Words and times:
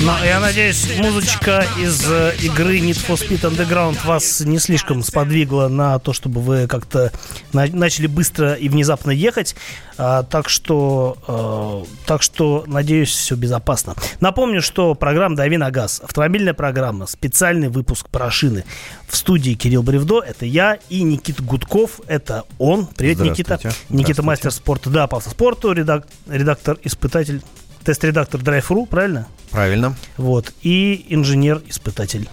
Ну, 0.00 0.24
я 0.24 0.40
надеюсь, 0.40 0.86
музычка 0.98 1.64
из 1.78 2.04
э, 2.08 2.34
игры 2.42 2.78
Need 2.78 2.98
for 3.06 3.16
Speed 3.16 3.40
Underground 3.42 3.98
вас 4.06 4.40
не 4.40 4.58
слишком 4.58 5.02
сподвигла 5.02 5.68
на 5.68 5.98
то, 5.98 6.12
чтобы 6.12 6.40
вы 6.40 6.66
как-то 6.66 7.12
на- 7.52 7.66
начали 7.66 8.06
быстро 8.06 8.54
и 8.54 8.68
внезапно 8.68 9.10
ехать. 9.10 9.54
А, 9.98 10.22
так 10.22 10.48
что, 10.48 11.84
э, 11.86 12.06
так 12.06 12.22
что, 12.22 12.64
надеюсь, 12.66 13.10
все 13.10 13.34
безопасно. 13.34 13.94
Напомню, 14.20 14.62
что 14.62 14.94
программа 14.94 15.36
«Дави 15.36 15.56
на 15.58 15.70
газ» 15.70 16.00
автомобильная 16.02 16.54
программа, 16.54 17.06
специальный 17.06 17.68
выпуск 17.68 18.08
про 18.08 18.30
шины. 18.30 18.64
В 19.08 19.16
студии 19.16 19.52
Кирилл 19.54 19.82
Бревдо, 19.82 20.20
это 20.20 20.46
я, 20.46 20.78
и 20.88 21.02
Никита 21.02 21.42
Гудков, 21.42 22.00
это 22.06 22.44
он. 22.58 22.86
Привет, 22.86 23.18
Никита. 23.30 23.54
Никита 23.90 24.22
мастер 24.22 24.50
спорта, 24.50 24.88
да, 24.90 25.06
по 25.06 25.18
автоспорту, 25.18 25.72
редак- 25.72 26.06
редактор-испытатель, 26.28 27.42
тест-редактор 27.82 28.40
Drive.ru, 28.40 28.86
правильно? 28.86 29.26
Правильно. 29.50 29.94
Вот. 30.16 30.52
И 30.62 31.06
инженер-испытатель 31.08 32.28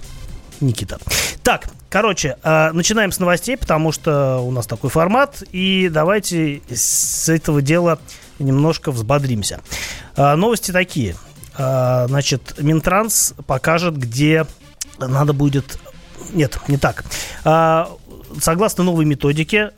Никита. 0.61 0.97
Так, 1.43 1.69
короче, 1.89 2.37
э, 2.43 2.71
начинаем 2.71 3.11
с 3.11 3.19
новостей, 3.19 3.57
потому 3.57 3.91
что 3.91 4.39
у 4.39 4.51
нас 4.51 4.67
такой 4.67 4.89
формат. 4.89 5.43
И 5.51 5.89
давайте 5.89 6.61
с 6.69 7.29
этого 7.29 7.61
дела 7.61 7.99
немножко 8.39 8.91
взбодримся. 8.91 9.61
Э, 10.15 10.35
новости 10.35 10.71
такие. 10.71 11.15
Э, 11.57 12.05
значит, 12.07 12.55
Минтранс 12.59 13.33
покажет, 13.47 13.97
где 13.97 14.45
надо 14.97 15.33
будет... 15.33 15.79
Нет, 16.33 16.59
не 16.67 16.77
так. 16.77 17.03
Согласно 18.39 18.83
новой 18.83 19.05
методике, 19.05 19.71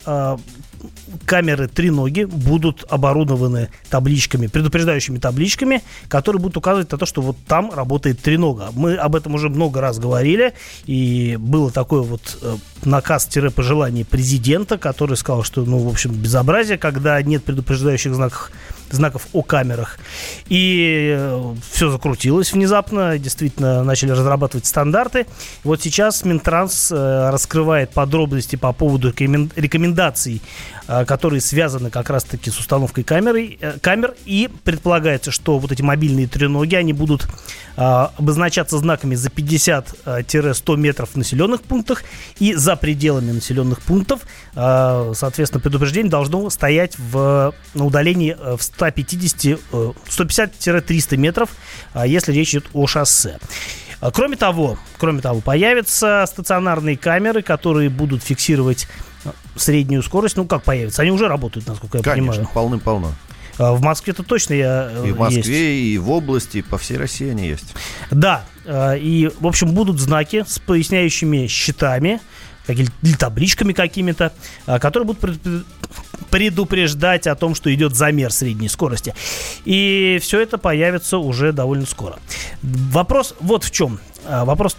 камеры 1.25 1.67
треноги 1.67 2.23
будут 2.23 2.85
оборудованы 2.89 3.69
табличками, 3.89 4.47
предупреждающими 4.47 5.17
табличками, 5.17 5.81
которые 6.07 6.41
будут 6.41 6.57
указывать 6.57 6.91
на 6.91 6.97
то, 6.97 7.05
что 7.05 7.21
вот 7.21 7.38
там 7.47 7.71
работает 7.71 8.19
тренога. 8.19 8.69
Мы 8.73 8.95
об 8.95 9.16
этом 9.16 9.35
уже 9.35 9.49
много 9.49 9.81
раз 9.81 9.99
говорили, 9.99 10.53
и 10.86 11.38
было 11.39 11.71
такое 11.71 12.02
вот 12.02 12.38
э, 12.41 12.55
наказ-пожелание 12.83 14.05
президента, 14.05 14.77
который 14.77 15.17
сказал, 15.17 15.44
что, 15.44 15.63
ну, 15.63 15.80
в 15.80 15.89
общем, 15.89 16.11
безобразие, 16.11 16.77
когда 16.77 17.21
нет 17.21 17.43
предупреждающих 17.43 18.14
знаков, 18.14 18.52
знаков 18.95 19.28
о 19.34 19.42
камерах. 19.42 20.00
И 20.47 21.39
все 21.72 21.89
закрутилось 21.89 22.53
внезапно, 22.53 23.17
действительно 23.17 23.83
начали 23.83 24.11
разрабатывать 24.11 24.66
стандарты. 24.66 25.25
Вот 25.64 25.81
сейчас 25.81 26.23
Минтранс 26.25 26.92
э, 26.92 27.30
раскрывает 27.30 27.92
подробности 27.92 28.56
по 28.56 28.73
поводу 28.73 29.09
рекомен- 29.09 29.52
рекомендаций, 29.56 30.42
э, 30.88 31.06
которые 31.06 31.42
связаны 31.42 31.89
как 31.89 32.09
раз-таки 32.09 32.50
с 32.50 32.58
установкой 32.59 33.03
камеры, 33.03 33.58
э, 33.59 33.80
камер. 33.80 34.16
И 34.25 34.50
предполагается, 34.64 35.31
что 35.31 35.59
вот 35.59 35.72
эти 35.72 35.81
мобильные 35.81 36.28
треноги, 36.28 36.76
они 36.76 36.94
будут 36.94 37.28
э, 37.78 37.81
обозначаться 37.81 38.78
знаками 38.78 39.16
за 39.16 39.30
50-100 39.30 40.78
метров 40.78 41.09
в 41.11 41.16
населенных 41.16 41.61
пунктах 41.61 42.03
и 42.39 42.53
за 42.53 42.76
пределами 42.76 43.31
населенных 43.31 43.81
пунктов. 43.81 44.22
Э, 44.55 45.14
Соответственно, 45.14 45.61
предупреждение 45.61 46.09
должно 46.09 46.50
стоять 46.50 46.98
в, 46.98 47.53
на 47.73 47.86
удалении 47.86 48.36
э, 48.38 48.55
в 48.58 48.61
150, 48.61 48.80
э, 48.80 48.80
150-300 48.81 51.17
метров, 51.17 51.49
а, 51.93 52.05
если 52.07 52.31
речь 52.33 52.51
идет 52.51 52.65
о 52.73 52.87
шоссе. 52.87 53.37
А, 53.99 54.11
Кроме 54.11 54.35
того, 54.37 54.77
кроме 54.97 55.21
того, 55.21 55.41
появятся 55.41 56.25
стационарные 56.27 56.97
камеры, 56.97 57.41
которые 57.41 57.89
будут 57.89 58.23
фиксировать 58.23 58.87
э, 59.25 59.29
среднюю 59.55 60.02
скорость. 60.03 60.37
Ну, 60.37 60.45
как 60.45 60.63
появятся? 60.63 61.02
Они 61.03 61.11
уже 61.11 61.27
работают, 61.27 61.67
насколько 61.67 61.97
я 61.99 62.03
Конечно, 62.03 62.31
понимаю. 62.31 62.49
полным-полно. 62.53 63.13
А, 63.59 63.73
В 63.73 63.81
Москве-то 63.81 64.23
точно 64.23 64.55
я 64.55 64.89
э, 64.91 65.09
И 65.09 65.11
в 65.11 65.19
Москве, 65.19 65.81
есть. 65.83 65.93
и 65.93 65.97
в 65.99 66.09
области, 66.09 66.57
и 66.57 66.61
по 66.63 66.79
всей 66.79 66.97
России 66.97 67.29
они 67.29 67.47
есть. 67.47 67.75
Да, 68.09 68.43
э, 68.65 68.97
и, 68.97 69.29
в 69.39 69.45
общем, 69.45 69.71
будут 69.73 69.99
знаки 69.99 70.43
с 70.47 70.57
поясняющими 70.57 71.45
щитами, 71.45 72.19
или 72.67 72.88
табличками 73.17 73.73
какими-то, 73.73 74.32
а, 74.66 74.80
которые 74.80 75.08
будут 75.08 75.22
пред- 75.22 75.66
предупреждать 76.30 77.27
о 77.27 77.36
том, 77.36 77.55
что 77.55 77.73
идет 77.73 77.95
замер 77.95 78.32
средней 78.32 78.70
скорости. 78.70 79.14
И 79.66 80.20
все 80.22 80.39
это 80.42 80.58
появится 80.58 81.17
уже 81.17 81.52
довольно 81.52 81.86
скоро. 81.86 82.20
Вопрос 82.61 83.36
вот 83.39 83.64
в 83.64 83.71
чем. 83.71 84.00
А, 84.26 84.45
Вопрос, 84.45 84.77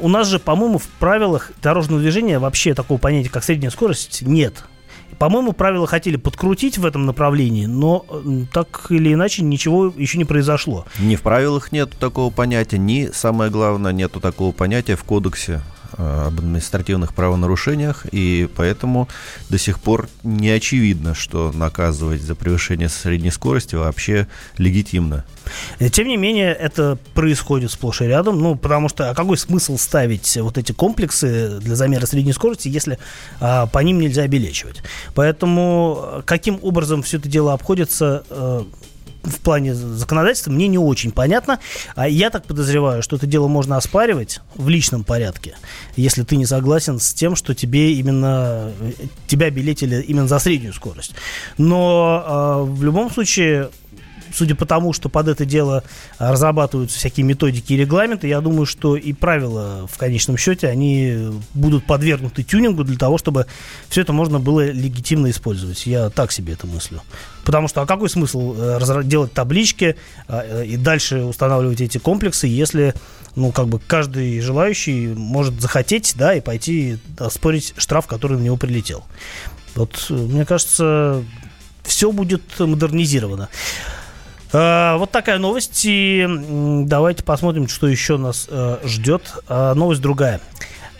у 0.00 0.08
нас 0.08 0.28
же, 0.28 0.38
по-моему, 0.38 0.78
в 0.78 0.86
правилах 0.86 1.52
дорожного 1.62 2.00
движения 2.00 2.38
вообще 2.38 2.74
такого 2.74 2.98
понятия, 2.98 3.30
как 3.30 3.44
средняя 3.44 3.70
скорость, 3.70 4.22
нет. 4.22 4.64
По-моему, 5.18 5.52
правила 5.52 5.86
хотели 5.86 6.16
подкрутить 6.16 6.78
в 6.78 6.86
этом 6.86 7.06
направлении, 7.06 7.66
но 7.66 8.04
так 8.52 8.86
или 8.90 9.12
иначе 9.12 9.42
ничего 9.42 9.92
еще 9.96 10.18
не 10.18 10.24
произошло. 10.24 10.86
Ни 10.98 11.16
в 11.16 11.22
правилах 11.22 11.70
нету 11.70 11.96
такого 11.98 12.32
понятия, 12.32 12.78
ни, 12.78 13.08
самое 13.12 13.50
главное, 13.50 13.92
нету 13.92 14.20
такого 14.20 14.52
понятия 14.52 14.96
в 14.96 15.04
кодексе 15.04 15.60
об 15.96 16.38
административных 16.38 17.14
правонарушениях, 17.14 18.06
и 18.12 18.48
поэтому 18.56 19.08
до 19.48 19.58
сих 19.58 19.80
пор 19.80 20.08
не 20.22 20.50
очевидно, 20.50 21.14
что 21.14 21.52
наказывать 21.52 22.22
за 22.22 22.34
превышение 22.34 22.88
средней 22.88 23.30
скорости 23.30 23.74
вообще 23.74 24.26
легитимно. 24.58 25.24
Э, 25.78 25.88
Тем 25.88 26.08
не 26.08 26.16
менее, 26.16 26.52
это 26.52 26.98
происходит 27.14 27.70
сплошь 27.70 28.00
и 28.00 28.04
рядом. 28.04 28.40
Ну, 28.40 28.56
потому 28.56 28.88
что 28.88 29.10
а 29.10 29.14
какой 29.14 29.36
смысл 29.36 29.76
ставить 29.78 30.36
вот 30.36 30.58
эти 30.58 30.72
комплексы 30.72 31.58
для 31.60 31.76
замера 31.76 32.06
средней 32.06 32.32
скорости, 32.32 32.68
если 32.68 32.98
а, 33.40 33.66
по 33.66 33.78
ним 33.80 34.00
нельзя 34.00 34.22
обелечивать? 34.22 34.82
Поэтому 35.14 36.00
э, 36.02 36.22
каким 36.24 36.58
образом 36.62 37.02
все 37.02 37.18
это 37.18 37.28
дело 37.28 37.52
обходится 37.52 38.24
э, 38.30 38.64
в 39.22 39.40
плане 39.40 39.74
законодательства, 39.74 40.50
мне 40.50 40.68
не 40.68 40.78
очень 40.78 41.12
понятно. 41.12 41.60
А 41.94 42.08
Я 42.08 42.30
так 42.30 42.44
подозреваю, 42.44 43.02
что 43.02 43.16
это 43.16 43.26
дело 43.26 43.48
можно 43.48 43.76
оспаривать 43.76 44.40
в 44.54 44.68
личном 44.68 45.04
порядке, 45.04 45.54
если 45.96 46.22
ты 46.22 46.36
не 46.36 46.46
согласен 46.46 46.98
с 46.98 47.12
тем, 47.14 47.36
что 47.36 47.54
тебе 47.54 47.92
именно 47.94 48.72
э, 48.80 48.92
тебя 49.26 49.50
билетили 49.50 50.02
именно 50.02 50.28
за 50.28 50.38
среднюю 50.38 50.72
скорость. 50.72 51.12
Но 51.58 52.64
э, 52.66 52.70
в 52.70 52.82
любом 52.82 53.10
случае 53.10 53.70
судя 54.32 54.54
по 54.54 54.66
тому, 54.66 54.92
что 54.92 55.08
под 55.08 55.28
это 55.28 55.44
дело 55.44 55.84
а, 56.18 56.32
разрабатываются 56.32 56.98
всякие 56.98 57.24
методики 57.24 57.72
и 57.72 57.76
регламенты, 57.76 58.28
я 58.28 58.40
думаю, 58.40 58.66
что 58.66 58.96
и 58.96 59.12
правила 59.12 59.86
в 59.90 59.98
конечном 59.98 60.36
счете, 60.36 60.68
они 60.68 61.30
будут 61.54 61.86
подвергнуты 61.86 62.42
тюнингу 62.42 62.84
для 62.84 62.96
того, 62.96 63.18
чтобы 63.18 63.46
все 63.88 64.02
это 64.02 64.12
можно 64.12 64.40
было 64.40 64.70
легитимно 64.70 65.30
использовать. 65.30 65.86
Я 65.86 66.10
так 66.10 66.32
себе 66.32 66.54
это 66.54 66.66
мыслю. 66.66 67.02
Потому 67.44 67.68
что, 67.68 67.82
а 67.82 67.86
какой 67.86 68.08
смысл 68.08 68.54
э, 68.56 69.02
делать 69.04 69.32
таблички 69.32 69.96
а, 70.28 70.44
э, 70.44 70.66
и 70.66 70.76
дальше 70.76 71.22
устанавливать 71.22 71.80
эти 71.80 71.98
комплексы, 71.98 72.46
если, 72.46 72.94
ну, 73.34 73.50
как 73.52 73.68
бы 73.68 73.80
каждый 73.80 74.40
желающий 74.40 75.08
может 75.08 75.60
захотеть, 75.60 76.14
да, 76.16 76.34
и 76.34 76.40
пойти 76.40 76.98
спорить 77.30 77.74
штраф, 77.76 78.06
который 78.06 78.38
на 78.38 78.42
него 78.42 78.56
прилетел. 78.56 79.04
Вот, 79.74 80.06
э, 80.10 80.14
мне 80.14 80.44
кажется, 80.44 81.24
все 81.82 82.12
будет 82.12 82.42
модернизировано. 82.58 83.48
Э, 84.52 84.96
Вот 84.98 85.10
такая 85.10 85.38
новость. 85.38 85.82
И 85.84 86.26
давайте 86.86 87.22
посмотрим, 87.24 87.68
что 87.68 87.88
еще 87.88 88.16
нас 88.16 88.46
э, 88.50 88.78
ждет. 88.84 89.34
Э, 89.48 89.72
Новость 89.74 90.00
другая. 90.00 90.40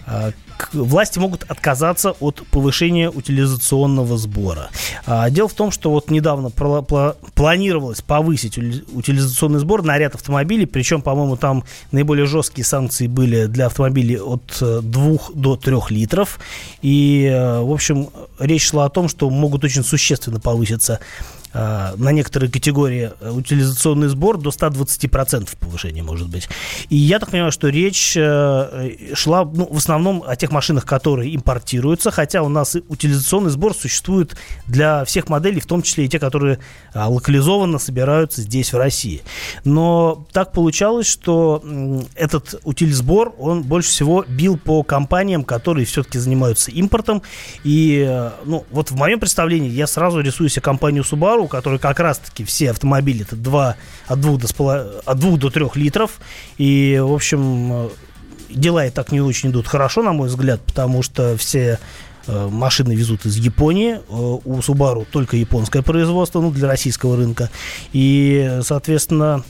Э, 0.06 0.32
к- 0.56 0.74
Власти 0.74 1.18
могут 1.18 1.42
отказаться 1.50 2.12
от 2.20 2.46
повышения 2.50 3.10
утилизационного 3.10 4.16
сбора. 4.16 4.68
А, 5.06 5.28
Дело 5.30 5.48
в 5.48 5.54
том, 5.54 5.70
что 5.72 5.91
вот 5.91 6.10
недавно 6.10 6.48
пла- 6.48 6.86
пла- 6.86 7.16
планировалось 7.34 8.00
повысить 8.00 8.58
утилизационный 8.58 9.58
сбор 9.58 9.82
на 9.82 9.98
ряд 9.98 10.14
автомобилей, 10.14 10.66
причем, 10.66 11.02
по-моему, 11.02 11.36
там 11.36 11.64
наиболее 11.91 12.26
жесткие 12.26 12.64
санкции 12.64 13.06
были 13.08 13.46
для 13.46 13.66
автомобилей 13.66 14.18
от 14.20 14.42
2 14.60 15.18
до 15.34 15.56
3 15.56 15.91
литров. 15.91 16.38
И, 16.80 17.24
э, 17.32 17.60
в 17.60 17.72
общем, 17.72 18.08
речь 18.38 18.68
шла 18.68 18.84
о 18.84 18.88
том, 18.91 19.08
что 19.08 19.28
могут 19.30 19.64
очень 19.64 19.82
существенно 19.82 20.38
повыситься 20.38 21.00
э, 21.00 21.41
на 21.54 22.12
некоторые 22.12 22.50
категории 22.50 23.12
э, 23.20 23.30
утилизационный 23.30 24.08
сбор 24.08 24.38
до 24.38 24.50
120% 24.50 25.56
повышения 25.58 26.03
может 26.03 26.28
быть. 26.28 26.48
И 26.88 26.97
я 26.97 27.18
так 27.18 27.30
понимаю, 27.30 27.53
что 27.53 27.68
речь 27.68 28.16
э, 28.16 29.15
шла 29.15 29.44
ну, 29.44 29.68
в 29.71 29.77
основном 29.77 30.22
о 30.27 30.36
тех 30.36 30.50
машинах, 30.50 30.86
которые 30.86 31.34
импортируются, 31.34 32.10
хотя 32.10 32.42
у 32.42 32.48
нас 32.48 32.77
и 32.77 32.82
утилизационный 32.88 33.50
сбор 33.50 33.74
существует 33.74 34.36
для 34.66 35.04
всех 35.04 35.28
моделей, 35.28 35.60
в 35.60 35.66
том 35.66 35.82
числе 35.82 36.06
и 36.06 36.09
те, 36.09 36.18
которые 36.18 36.59
а, 36.94 37.09
локализованно 37.09 37.78
собираются 37.78 38.42
здесь, 38.42 38.72
в 38.72 38.77
России. 38.77 39.22
Но 39.65 40.27
так 40.32 40.53
получалось, 40.53 41.06
что 41.06 41.62
этот 42.15 42.60
утильсбор, 42.65 43.34
он 43.38 43.62
больше 43.62 43.91
всего 43.91 44.24
бил 44.27 44.56
по 44.56 44.82
компаниям, 44.82 45.44
которые 45.44 45.84
все-таки 45.86 46.18
занимаются 46.18 46.71
импортом. 46.71 47.22
И, 47.65 48.04
э, 48.06 48.30
ну, 48.44 48.65
вот 48.71 48.91
в 48.91 48.97
моем 48.97 49.21
представлении 49.21 49.71
я 49.71 49.86
сразу 49.86 50.21
рисую 50.21 50.48
себе 50.48 50.62
компанию 50.62 51.03
Subaru, 51.03 51.41
у 51.42 51.48
которой 51.48 51.78
как 51.78 52.00
раз-таки 52.00 52.44
все 52.44 52.71
автомобили 52.71 53.22
это 53.22 53.36
2, 53.36 53.77
от, 54.06 54.21
2 54.21 54.36
до, 54.39 54.47
с 54.48 54.53
пола- 54.53 55.00
от 55.04 55.18
2 55.18 55.36
до 55.36 55.50
3 55.50 55.66
литров. 55.77 56.21
И, 56.59 57.00
в 57.03 57.12
общем, 57.12 57.72
э, 57.72 57.89
дела 58.50 58.86
и 58.86 58.91
так 58.91 59.12
не 59.12 59.21
очень 59.21 59.50
идут 59.50 59.66
хорошо, 59.66 60.03
на 60.03 60.12
мой 60.12 60.28
взгляд, 60.28 60.60
потому 60.62 61.03
что 61.03 61.36
все 61.36 61.78
э, 62.27 62.48
машины 62.48 62.94
везут 62.94 63.27
из 63.27 63.36
Японии. 63.36 63.94
Э, 63.94 63.98
У 64.09 64.59
Subaru 64.60 65.06
только 65.10 65.36
японское 65.36 65.83
производство, 65.83 66.41
ну, 66.41 66.50
для 66.50 66.68
российского 66.68 67.16
рынка. 67.16 67.50
И, 67.92 68.59
соответственно, 68.62 69.42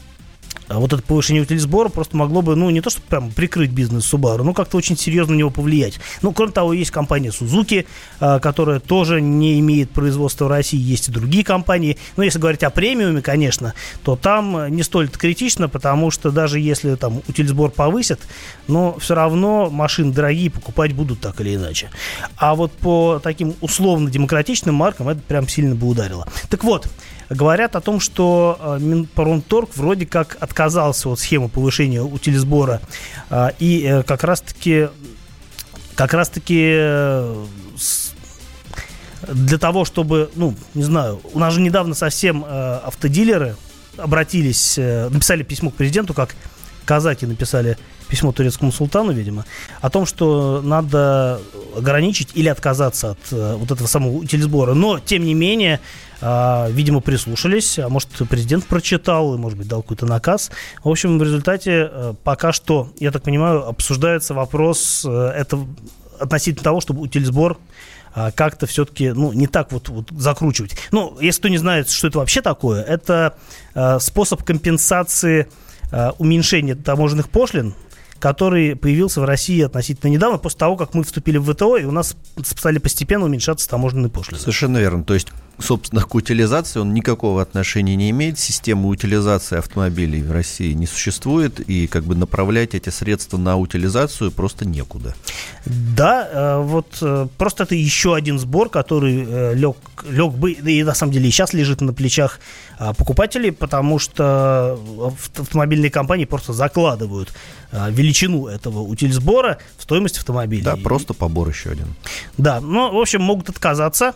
а 0.68 0.78
вот 0.78 0.92
это 0.92 1.02
повышение 1.02 1.42
утилизбора 1.42 1.88
просто 1.88 2.16
могло 2.16 2.42
бы, 2.42 2.56
ну, 2.56 2.70
не 2.70 2.80
то, 2.80 2.90
чтобы 2.90 3.06
прям 3.06 3.30
прикрыть 3.30 3.70
бизнес 3.70 4.10
Subaru, 4.10 4.42
но 4.42 4.54
как-то 4.54 4.76
очень 4.76 4.96
серьезно 4.96 5.34
на 5.34 5.38
него 5.38 5.50
повлиять. 5.50 6.00
Ну, 6.22 6.32
кроме 6.32 6.52
того, 6.52 6.72
есть 6.72 6.90
компания 6.90 7.28
Suzuki, 7.28 7.86
а, 8.20 8.38
которая 8.38 8.80
тоже 8.80 9.20
не 9.20 9.60
имеет 9.60 9.90
производства 9.90 10.46
в 10.46 10.48
России, 10.48 10.78
есть 10.78 11.08
и 11.08 11.12
другие 11.12 11.44
компании. 11.44 11.98
Но 12.16 12.22
если 12.22 12.38
говорить 12.38 12.62
о 12.62 12.70
премиуме, 12.70 13.22
конечно, 13.22 13.74
то 14.02 14.16
там 14.16 14.74
не 14.74 14.82
столь 14.82 15.08
критично, 15.08 15.68
потому 15.68 16.10
что 16.10 16.30
даже 16.30 16.58
если 16.58 16.94
там 16.94 17.22
утилизбор 17.28 17.70
повысят, 17.70 18.20
но 18.66 18.98
все 18.98 19.14
равно 19.14 19.68
машины 19.70 20.12
дорогие 20.12 20.50
покупать 20.50 20.92
будут 20.92 21.20
так 21.20 21.40
или 21.40 21.56
иначе. 21.56 21.90
А 22.36 22.54
вот 22.54 22.72
по 22.72 23.20
таким 23.22 23.54
условно-демократичным 23.60 24.74
маркам 24.74 25.08
это 25.08 25.20
прям 25.20 25.48
сильно 25.48 25.74
бы 25.74 25.86
ударило. 25.86 26.26
Так 26.48 26.64
вот, 26.64 26.88
говорят 27.34 27.76
о 27.76 27.80
том, 27.80 28.00
что 28.00 28.58
э, 28.60 28.78
Минпромторг 28.80 29.76
вроде 29.76 30.06
как 30.06 30.36
отказался 30.40 31.08
от 31.08 31.18
схемы 31.18 31.48
повышения 31.48 32.02
утилизбора 32.02 32.80
э, 33.30 33.50
и 33.58 33.84
э, 33.84 34.02
как 34.02 34.24
раз-таки 34.24 34.88
как 35.94 36.14
раз-таки 36.14 36.74
для 39.28 39.58
того, 39.58 39.84
чтобы, 39.84 40.30
ну, 40.34 40.54
не 40.74 40.82
знаю, 40.82 41.20
у 41.32 41.38
нас 41.38 41.52
же 41.54 41.60
недавно 41.60 41.94
совсем 41.94 42.44
автодилеры 42.44 43.56
обратились, 43.98 44.78
написали 44.78 45.42
письмо 45.42 45.70
к 45.70 45.74
президенту, 45.74 46.14
как 46.14 46.34
казаки 46.86 47.26
написали 47.26 47.76
письмо 48.08 48.32
турецкому 48.32 48.72
султану, 48.72 49.12
видимо, 49.12 49.44
о 49.82 49.90
том, 49.90 50.06
что 50.06 50.62
надо 50.64 51.40
ограничить 51.76 52.30
или 52.34 52.48
отказаться 52.48 53.10
от 53.10 53.30
вот 53.30 53.70
этого 53.70 53.86
самого 53.86 54.12
утилизбора. 54.12 54.72
Но, 54.72 54.98
тем 54.98 55.24
не 55.24 55.34
менее, 55.34 55.78
видимо, 56.22 57.00
прислушались, 57.00 57.78
а 57.78 57.88
может, 57.88 58.08
президент 58.30 58.64
прочитал, 58.66 59.34
и, 59.34 59.38
может 59.38 59.58
быть, 59.58 59.66
дал 59.66 59.82
какой-то 59.82 60.06
наказ. 60.06 60.50
В 60.84 60.88
общем, 60.88 61.18
в 61.18 61.22
результате 61.22 61.90
э, 61.90 62.14
пока 62.22 62.52
что, 62.52 62.92
я 63.00 63.10
так 63.10 63.24
понимаю, 63.24 63.66
обсуждается 63.66 64.32
вопрос 64.32 65.04
э, 65.04 65.32
это 65.36 65.58
относительно 66.20 66.62
того, 66.62 66.80
чтобы 66.80 67.00
утилизбор 67.00 67.58
а, 68.14 68.30
как-то 68.30 68.66
все-таки, 68.66 69.10
ну, 69.10 69.32
не 69.32 69.48
так 69.48 69.72
вот, 69.72 69.88
вот 69.88 70.10
закручивать. 70.10 70.76
Ну, 70.92 71.18
если 71.20 71.40
кто 71.40 71.48
не 71.48 71.58
знает, 71.58 71.88
что 71.88 72.06
это 72.06 72.18
вообще 72.18 72.42
такое, 72.42 72.82
это 72.82 73.36
э, 73.74 73.98
способ 74.00 74.44
компенсации 74.44 75.48
уменьшения 76.16 76.74
таможенных 76.74 77.28
пошлин 77.28 77.74
который 78.22 78.76
появился 78.76 79.20
в 79.20 79.24
России 79.24 79.60
относительно 79.62 80.08
недавно, 80.08 80.38
после 80.38 80.60
того, 80.60 80.76
как 80.76 80.94
мы 80.94 81.02
вступили 81.02 81.38
в 81.38 81.52
ВТО, 81.52 81.76
и 81.76 81.84
у 81.84 81.90
нас 81.90 82.16
стали 82.44 82.78
постепенно 82.78 83.24
уменьшаться 83.24 83.68
таможенные 83.68 84.10
пошлины. 84.10 84.38
Совершенно 84.38 84.78
верно. 84.78 85.02
То 85.02 85.14
есть 85.14 85.32
собственно, 85.58 86.02
к 86.02 86.14
утилизации 86.14 86.80
он 86.80 86.92
никакого 86.92 87.42
отношения 87.42 87.96
не 87.96 88.10
имеет. 88.10 88.38
Системы 88.38 88.88
утилизации 88.88 89.58
автомобилей 89.58 90.22
в 90.22 90.32
России 90.32 90.72
не 90.72 90.86
существует, 90.86 91.60
и 91.60 91.86
как 91.86 92.04
бы 92.04 92.14
направлять 92.14 92.74
эти 92.74 92.90
средства 92.90 93.38
на 93.38 93.56
утилизацию 93.56 94.30
просто 94.30 94.66
некуда. 94.66 95.14
Да, 95.64 96.28
э, 96.30 96.62
вот 96.62 96.98
э, 97.00 97.26
просто 97.38 97.64
это 97.64 97.74
еще 97.74 98.14
один 98.14 98.38
сбор, 98.38 98.68
который 98.68 99.24
э, 99.26 99.54
лег, 99.54 99.76
лег 100.08 100.32
бы, 100.32 100.52
и 100.52 100.82
на 100.82 100.94
самом 100.94 101.12
деле 101.12 101.28
и 101.28 101.30
сейчас 101.30 101.52
лежит 101.52 101.80
на 101.80 101.92
плечах 101.92 102.40
покупателей, 102.96 103.52
потому 103.52 103.98
что 103.98 104.78
автомобильные 105.36 105.90
компании 105.90 106.24
просто 106.24 106.52
закладывают 106.52 107.32
величину 107.72 108.46
этого 108.46 108.80
утильсбора 108.80 109.58
в 109.78 109.82
стоимость 109.82 110.18
автомобиля. 110.18 110.64
Да, 110.64 110.76
просто 110.76 111.14
побор 111.14 111.48
еще 111.48 111.70
один. 111.70 111.94
Да, 112.36 112.60
ну, 112.60 112.92
в 112.92 113.00
общем, 113.00 113.22
могут 113.22 113.48
отказаться. 113.48 114.14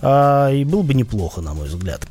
А, 0.00 0.50
и 0.50 0.64
было 0.64 0.82
бы 0.82 0.94
неплохо, 0.94 1.40
на 1.40 1.54
мой 1.54 1.68
взгляд. 1.68 2.06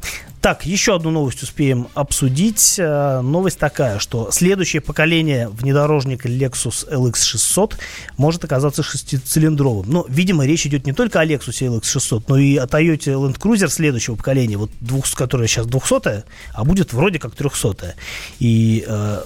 Так, 0.45 0.63
еще 0.63 0.94
одну 0.94 1.09
новость 1.09 1.42
успеем 1.42 1.88
обсудить. 1.95 2.75
А, 2.80 3.24
новость 3.24 3.57
такая, 3.57 3.97
что 3.97 4.30
следующее 4.30 4.80
поколение 4.80 5.50
внедорожника 5.50 6.30
Lexus 6.30 6.88
LX600 6.88 7.74
может 8.18 8.44
оказаться 8.44 8.83
шестицилиндровым. 8.83 9.89
Но, 9.89 10.06
видимо, 10.07 10.45
речь 10.45 10.68
идет 10.68 10.86
не 10.86 10.94
только 10.94 11.19
о 11.19 11.25
Lexus 11.25 11.68
LX600, 11.68 12.25
но 12.27 12.38
и 12.38 12.57
о 12.57 12.65
Toyota 12.65 13.15
Land 13.15 13.39
Cruiser 13.39 13.69
следующего 13.69 14.18
поколения, 14.18 14.57
вот 14.57 14.69
двух, 14.81 15.12
которая 15.15 15.47
сейчас 15.47 15.65
200 15.65 16.25
а 16.53 16.63
будет 16.63 16.94
вроде 16.94 17.18
как 17.18 17.33
300 17.33 17.95
И 18.38 18.86
э, 18.88 19.21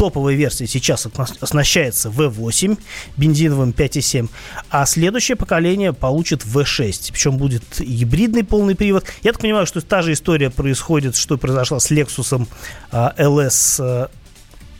топовая 0.00 0.34
версия 0.34 0.66
сейчас 0.66 1.06
оснащается 1.40 2.08
V8, 2.08 2.78
бензиновым 3.18 3.72
5.7, 3.72 4.30
а 4.70 4.86
следующее 4.86 5.36
поколение 5.36 5.92
получит 5.92 6.42
V6, 6.42 7.12
причем 7.12 7.36
будет 7.36 7.62
гибридный 7.78 8.42
полный 8.42 8.74
привод. 8.74 9.04
Я 9.22 9.32
так 9.32 9.42
понимаю, 9.42 9.66
что 9.66 9.82
та 9.82 10.00
же 10.00 10.14
история 10.14 10.48
происходит, 10.48 11.16
что 11.16 11.36
произошла 11.36 11.80
с 11.80 11.90
Lexus 11.90 12.48
LS, 12.90 14.08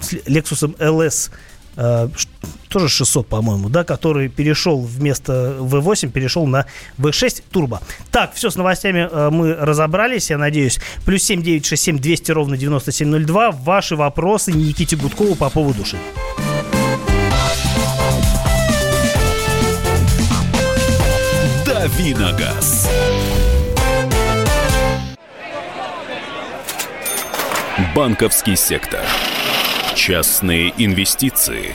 Lexus 0.01 0.75
LS 0.79 1.31
тоже 2.71 2.89
600, 2.89 3.27
по-моему, 3.27 3.69
да, 3.69 3.85
который 3.85 4.29
перешел 4.29 4.81
вместо 4.81 5.57
V8, 5.61 6.11
перешел 6.11 6.47
на 6.47 6.67
V6 6.99 7.43
турбо. 7.51 7.83
Так, 8.11 8.33
все, 8.35 8.49
с 8.49 8.57
новостями 8.57 9.09
э, 9.11 9.31
мы 9.31 9.55
разобрались, 9.55 10.31
я 10.31 10.39
надеюсь. 10.39 10.79
Плюс 11.05 11.25
7967 11.25 11.99
200 11.99 12.33
ровно 12.33 12.57
9702. 12.57 13.51
Ваши 13.51 13.97
вопросы 13.97 14.53
Никите 14.53 14.97
Гудкову 14.97 15.35
по 15.35 15.51
поводу 15.51 15.81
души. 15.81 15.99
Давиногаз. 21.67 22.89
Банковский 27.97 28.55
сектор. 28.55 29.01
Частные 29.97 30.73
инвестиции. 30.79 31.75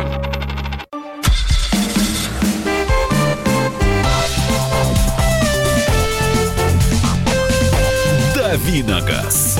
«Дави 8.51 8.83
на 8.83 8.99
газ». 8.99 9.57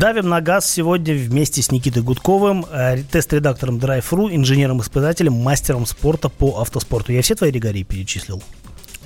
Давим 0.00 0.30
на 0.30 0.40
газ 0.40 0.70
сегодня 0.70 1.12
вместе 1.14 1.60
с 1.60 1.70
Никитой 1.70 2.02
Гудковым, 2.02 2.64
э, 2.64 3.02
тест-редактором 3.10 3.76
Drive.ru, 3.76 4.34
инженером-испытателем, 4.34 5.34
мастером 5.34 5.84
спорта 5.84 6.30
по 6.30 6.62
автоспорту. 6.62 7.12
Я 7.12 7.20
все 7.20 7.34
твои 7.34 7.50
регалии 7.50 7.82
перечислил? 7.82 8.42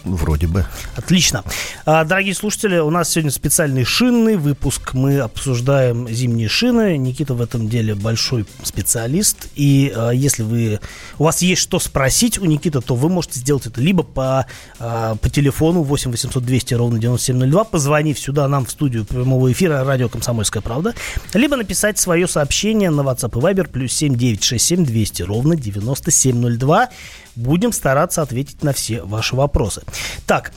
Вроде 0.04 0.48
бы. 0.48 0.64
Отлично. 0.96 1.44
А, 1.86 2.04
дорогие 2.04 2.34
слушатели, 2.34 2.78
у 2.78 2.90
нас 2.90 3.10
сегодня 3.10 3.30
специальный 3.30 3.84
шинный 3.84 4.36
выпуск. 4.36 4.94
Мы 4.94 5.20
обсуждаем 5.20 6.08
зимние 6.08 6.48
шины. 6.48 6.96
Никита 6.96 7.34
в 7.34 7.40
этом 7.40 7.68
деле 7.68 7.94
большой 7.94 8.44
специалист. 8.64 9.46
И 9.54 9.92
а, 9.94 10.10
если 10.10 10.42
вы, 10.42 10.80
у 11.18 11.24
вас 11.24 11.42
есть 11.42 11.62
что 11.62 11.78
спросить 11.78 12.38
у 12.38 12.44
Никиты, 12.46 12.80
то 12.80 12.96
вы 12.96 13.08
можете 13.08 13.38
сделать 13.38 13.66
это 13.66 13.80
либо 13.80 14.02
по, 14.02 14.46
а, 14.80 15.14
по 15.16 15.30
телефону 15.30 15.82
8 15.82 16.10
800 16.10 16.44
200 16.44 16.74
ровно 16.74 16.98
9702, 16.98 17.64
позвонив 17.64 18.18
сюда 18.18 18.48
нам 18.48 18.66
в 18.66 18.70
студию 18.70 19.04
прямого 19.04 19.52
эфира 19.52 19.84
радио 19.84 20.08
«Комсомольская 20.08 20.62
правда», 20.62 20.94
либо 21.32 21.56
написать 21.56 21.98
свое 21.98 22.26
сообщение 22.26 22.90
на 22.90 23.02
WhatsApp 23.02 23.38
и 23.38 23.42
Viber 23.42 23.68
плюс 23.68 23.92
7967 23.92 24.84
200 24.84 25.22
ровно 25.22 25.56
9702. 25.56 26.88
Будем 27.34 27.72
стараться 27.72 28.22
ответить 28.22 28.62
на 28.62 28.72
все 28.72 29.02
ваши 29.02 29.34
вопросы. 29.36 29.82
Так, 30.26 30.52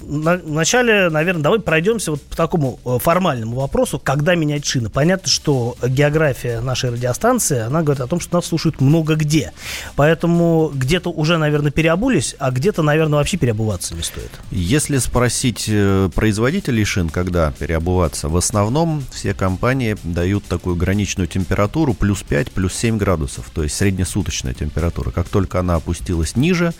э, 0.00 0.40
вначале, 0.44 1.08
наверное, 1.10 1.42
давай 1.42 1.60
пройдемся 1.60 2.12
вот 2.12 2.22
по 2.22 2.36
такому 2.36 2.78
э, 2.84 2.98
формальному 3.00 3.56
вопросу, 3.56 4.00
когда 4.02 4.34
менять 4.34 4.64
шины. 4.64 4.88
Понятно, 4.88 5.28
что 5.28 5.76
география 5.86 6.60
нашей 6.60 6.90
радиостанции, 6.90 7.60
она 7.60 7.82
говорит 7.82 8.00
о 8.00 8.06
том, 8.06 8.20
что 8.20 8.36
нас 8.36 8.46
слушают 8.46 8.80
много 8.80 9.14
где. 9.16 9.52
Поэтому 9.96 10.70
где-то 10.74 11.10
уже, 11.10 11.38
наверное, 11.38 11.70
переобулись, 11.70 12.36
а 12.38 12.50
где-то, 12.50 12.82
наверное, 12.82 13.18
вообще 13.18 13.36
переобуваться 13.36 13.94
не 13.94 14.02
стоит. 14.02 14.30
Если 14.50 14.98
спросить 14.98 15.66
э, 15.68 16.10
производителей 16.14 16.84
шин, 16.84 17.08
когда 17.08 17.52
переобуваться, 17.52 18.28
в 18.28 18.36
основном 18.36 19.04
все 19.12 19.34
компании 19.34 19.96
дают 20.02 20.44
такую 20.44 20.76
граничную 20.76 21.26
температуру 21.26 21.94
плюс 21.94 22.22
5, 22.22 22.52
плюс 22.52 22.74
7 22.74 22.96
градусов, 22.98 23.50
то 23.54 23.62
есть 23.62 23.74
среднесуточная 23.76 24.54
температура. 24.54 25.10
Как 25.10 25.28
только 25.28 25.60
она 25.60 25.76
опустилась 25.76 26.36
ниже, 26.36 26.72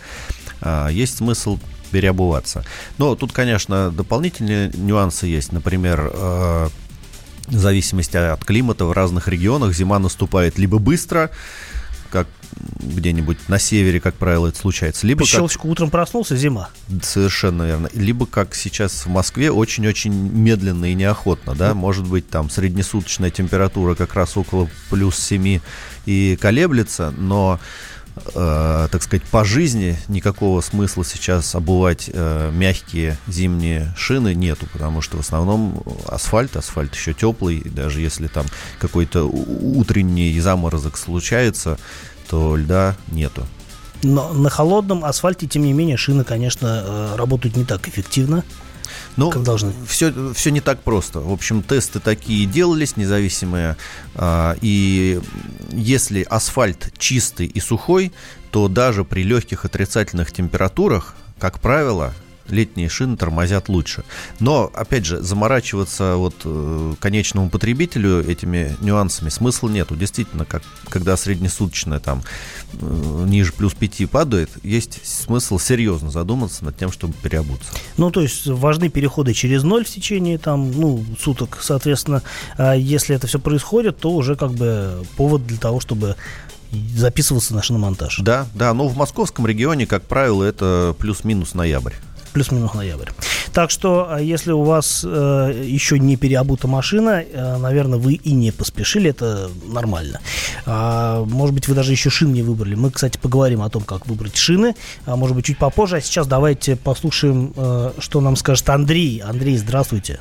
а, 0.61 0.89
есть 0.89 1.17
смысл 1.17 1.59
переобуваться. 1.87 2.63
Но 2.97 3.15
тут, 3.15 3.31
конечно, 3.31 3.91
дополнительные 3.91 4.71
нюансы 4.73 5.27
есть. 5.27 5.51
Например, 5.51 6.11
э, 6.13 6.69
в 7.47 7.55
зависимости 7.57 8.17
от 8.17 8.43
климата 8.43 8.85
в 8.85 8.91
разных 8.91 9.27
регионах 9.27 9.73
зима 9.73 9.99
наступает 9.99 10.57
либо 10.57 10.79
быстро, 10.79 11.29
как 12.11 12.27
где-нибудь 12.79 13.49
на 13.49 13.59
севере, 13.59 13.99
как 13.99 14.15
правило, 14.15 14.47
это 14.47 14.57
случается. 14.57 15.05
Либо 15.05 15.19
По 15.19 15.25
как- 15.25 15.31
щелчку 15.31 15.69
утром 15.69 15.89
проснулся, 15.91 16.35
зима. 16.37 16.69
Совершенно 17.03 17.63
верно. 17.63 17.89
Либо, 17.93 18.25
как 18.25 18.55
сейчас 18.55 19.05
в 19.05 19.09
Москве, 19.09 19.51
очень-очень 19.51 20.13
медленно 20.13 20.85
и 20.85 20.93
неохотно, 20.93 21.53
да, 21.55 21.73
может 21.73 22.07
быть, 22.07 22.29
там 22.29 22.49
среднесуточная 22.49 23.29
температура 23.29 23.95
как 23.95 24.13
раз 24.15 24.37
около 24.37 24.69
плюс 24.89 25.17
7 25.19 25.59
и 26.05 26.37
колеблется, 26.41 27.13
но, 27.17 27.59
э, 28.33 28.87
так 28.91 29.03
сказать, 29.03 29.23
по 29.23 29.43
жизни 29.43 29.97
никакого 30.07 30.61
смысла 30.61 31.03
сейчас 31.05 31.55
обувать 31.55 32.09
э, 32.11 32.51
мягкие 32.51 33.17
зимние 33.27 33.93
шины 33.97 34.33
нету, 34.33 34.67
потому 34.71 35.01
что 35.01 35.17
в 35.17 35.21
основном 35.21 35.83
асфальт, 36.07 36.55
асфальт 36.55 36.93
еще 36.95 37.13
теплый, 37.13 37.61
даже 37.61 38.01
если 38.01 38.27
там 38.27 38.45
какой-то 38.79 39.23
утренний 39.23 40.39
заморозок 40.39 40.97
случается, 40.97 41.77
то 42.29 42.55
льда 42.55 42.95
нету. 43.11 43.45
Но 44.03 44.31
на 44.33 44.49
холодном 44.49 45.03
асфальте, 45.03 45.47
тем 45.47 45.63
не 45.63 45.73
менее, 45.73 45.97
шины, 45.97 46.23
конечно, 46.23 46.83
э, 46.85 47.15
работают 47.15 47.55
не 47.55 47.65
так 47.65 47.87
эффективно, 47.87 48.43
Ну, 49.17 49.31
как 49.31 49.43
должны. 49.43 49.73
все, 49.87 50.13
все 50.33 50.51
не 50.51 50.61
так 50.61 50.81
просто. 50.81 51.19
В 51.19 51.33
общем, 51.33 51.63
тесты 51.63 51.99
такие 51.99 52.45
делались, 52.45 52.95
независимые. 52.97 53.75
а, 54.15 54.55
И 54.61 55.19
если 55.71 56.21
асфальт 56.21 56.93
чистый 56.97 57.47
и 57.47 57.59
сухой, 57.59 58.13
то 58.51 58.67
даже 58.67 59.03
при 59.03 59.23
легких 59.23 59.65
отрицательных 59.65 60.31
температурах, 60.31 61.15
как 61.39 61.59
правило, 61.59 62.13
летние 62.49 62.89
шины 62.89 63.17
тормозят 63.17 63.69
лучше. 63.69 64.03
Но, 64.39 64.71
опять 64.73 65.05
же, 65.05 65.21
заморачиваться 65.21 66.15
вот 66.15 66.35
э, 66.45 66.93
конечному 66.99 67.49
потребителю 67.49 68.27
этими 68.27 68.75
нюансами 68.81 69.29
смысла 69.29 69.69
нету. 69.69 69.95
Действительно, 69.95 70.45
как, 70.45 70.63
когда 70.89 71.17
среднесуточная 71.17 71.99
там 71.99 72.23
э, 72.73 73.25
ниже 73.27 73.53
плюс 73.53 73.73
5 73.73 74.09
падает, 74.09 74.49
есть 74.63 75.05
смысл 75.05 75.59
серьезно 75.59 76.11
задуматься 76.11 76.63
над 76.65 76.77
тем, 76.77 76.91
чтобы 76.91 77.13
переобуться. 77.13 77.69
Ну, 77.97 78.11
то 78.11 78.21
есть 78.21 78.47
важны 78.47 78.89
переходы 78.89 79.33
через 79.33 79.63
ноль 79.63 79.85
в 79.85 79.89
течение 79.89 80.37
там, 80.37 80.71
ну, 80.71 81.03
суток. 81.19 81.59
Соответственно, 81.61 82.23
а 82.57 82.73
если 82.73 83.15
это 83.15 83.27
все 83.27 83.39
происходит, 83.39 83.99
то 83.99 84.11
уже 84.11 84.35
как 84.35 84.51
бы 84.51 85.03
повод 85.15 85.45
для 85.45 85.57
того, 85.57 85.79
чтобы 85.79 86.15
записываться 86.71 87.53
на 87.53 87.63
шиномонтаж. 87.63 88.19
Да, 88.19 88.47
да, 88.53 88.73
но 88.73 88.87
в 88.87 88.97
московском 88.97 89.47
регионе, 89.47 89.87
как 89.87 90.03
правило, 90.03 90.43
это 90.43 90.95
плюс-минус 90.99 91.53
ноябрь. 91.53 91.93
Плюс-минус 92.37 92.75
ноябрь. 92.75 93.09
Так 93.51 93.71
что, 93.71 94.09
а 94.11 94.21
если 94.21 94.51
у 94.51 94.61
вас 94.61 95.03
э, 95.03 95.63
еще 95.65 95.97
не 95.97 96.17
переобута 96.17 96.67
машина, 96.67 97.23
э, 97.23 97.57
наверное, 97.57 97.97
вы 97.97 98.13
и 98.13 98.31
не 98.31 98.51
поспешили, 98.51 99.09
это 99.09 99.49
нормально. 99.65 100.19
А, 100.67 101.23
может 101.25 101.55
быть, 101.55 101.67
вы 101.67 101.73
даже 101.73 101.93
еще 101.93 102.11
шин 102.11 102.31
не 102.31 102.43
выбрали. 102.43 102.75
Мы, 102.75 102.91
кстати, 102.91 103.17
поговорим 103.17 103.63
о 103.63 103.69
том, 103.71 103.81
как 103.81 104.05
выбрать 104.05 104.35
шины, 104.35 104.75
а, 105.07 105.15
может 105.15 105.35
быть, 105.35 105.45
чуть 105.45 105.57
попозже. 105.57 105.95
А 105.95 106.01
сейчас 106.01 106.27
давайте 106.27 106.75
послушаем, 106.75 107.53
э, 107.57 107.93
что 107.97 108.21
нам 108.21 108.35
скажет 108.35 108.69
Андрей. 108.69 109.19
Андрей, 109.25 109.57
здравствуйте. 109.57 110.19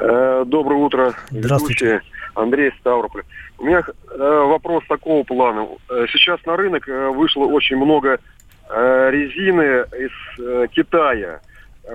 Э, 0.00 0.44
Доброе 0.46 0.76
утро, 0.80 1.14
Здравствуйте. 1.30 1.84
ведущие. 1.84 2.02
Андрей 2.36 2.72
Ставрополь. 2.80 3.24
У 3.58 3.64
меня 3.66 3.82
э, 3.82 4.44
вопрос 4.48 4.82
такого 4.88 5.24
плана. 5.24 5.66
Э, 5.90 6.06
Сейчас 6.10 6.40
на 6.46 6.56
рынок 6.56 6.86
вышло 7.14 7.44
очень 7.44 7.76
много 7.76 8.18
резины 8.70 9.84
из 9.98 10.40
э, 10.40 10.66
Китая. 10.72 11.40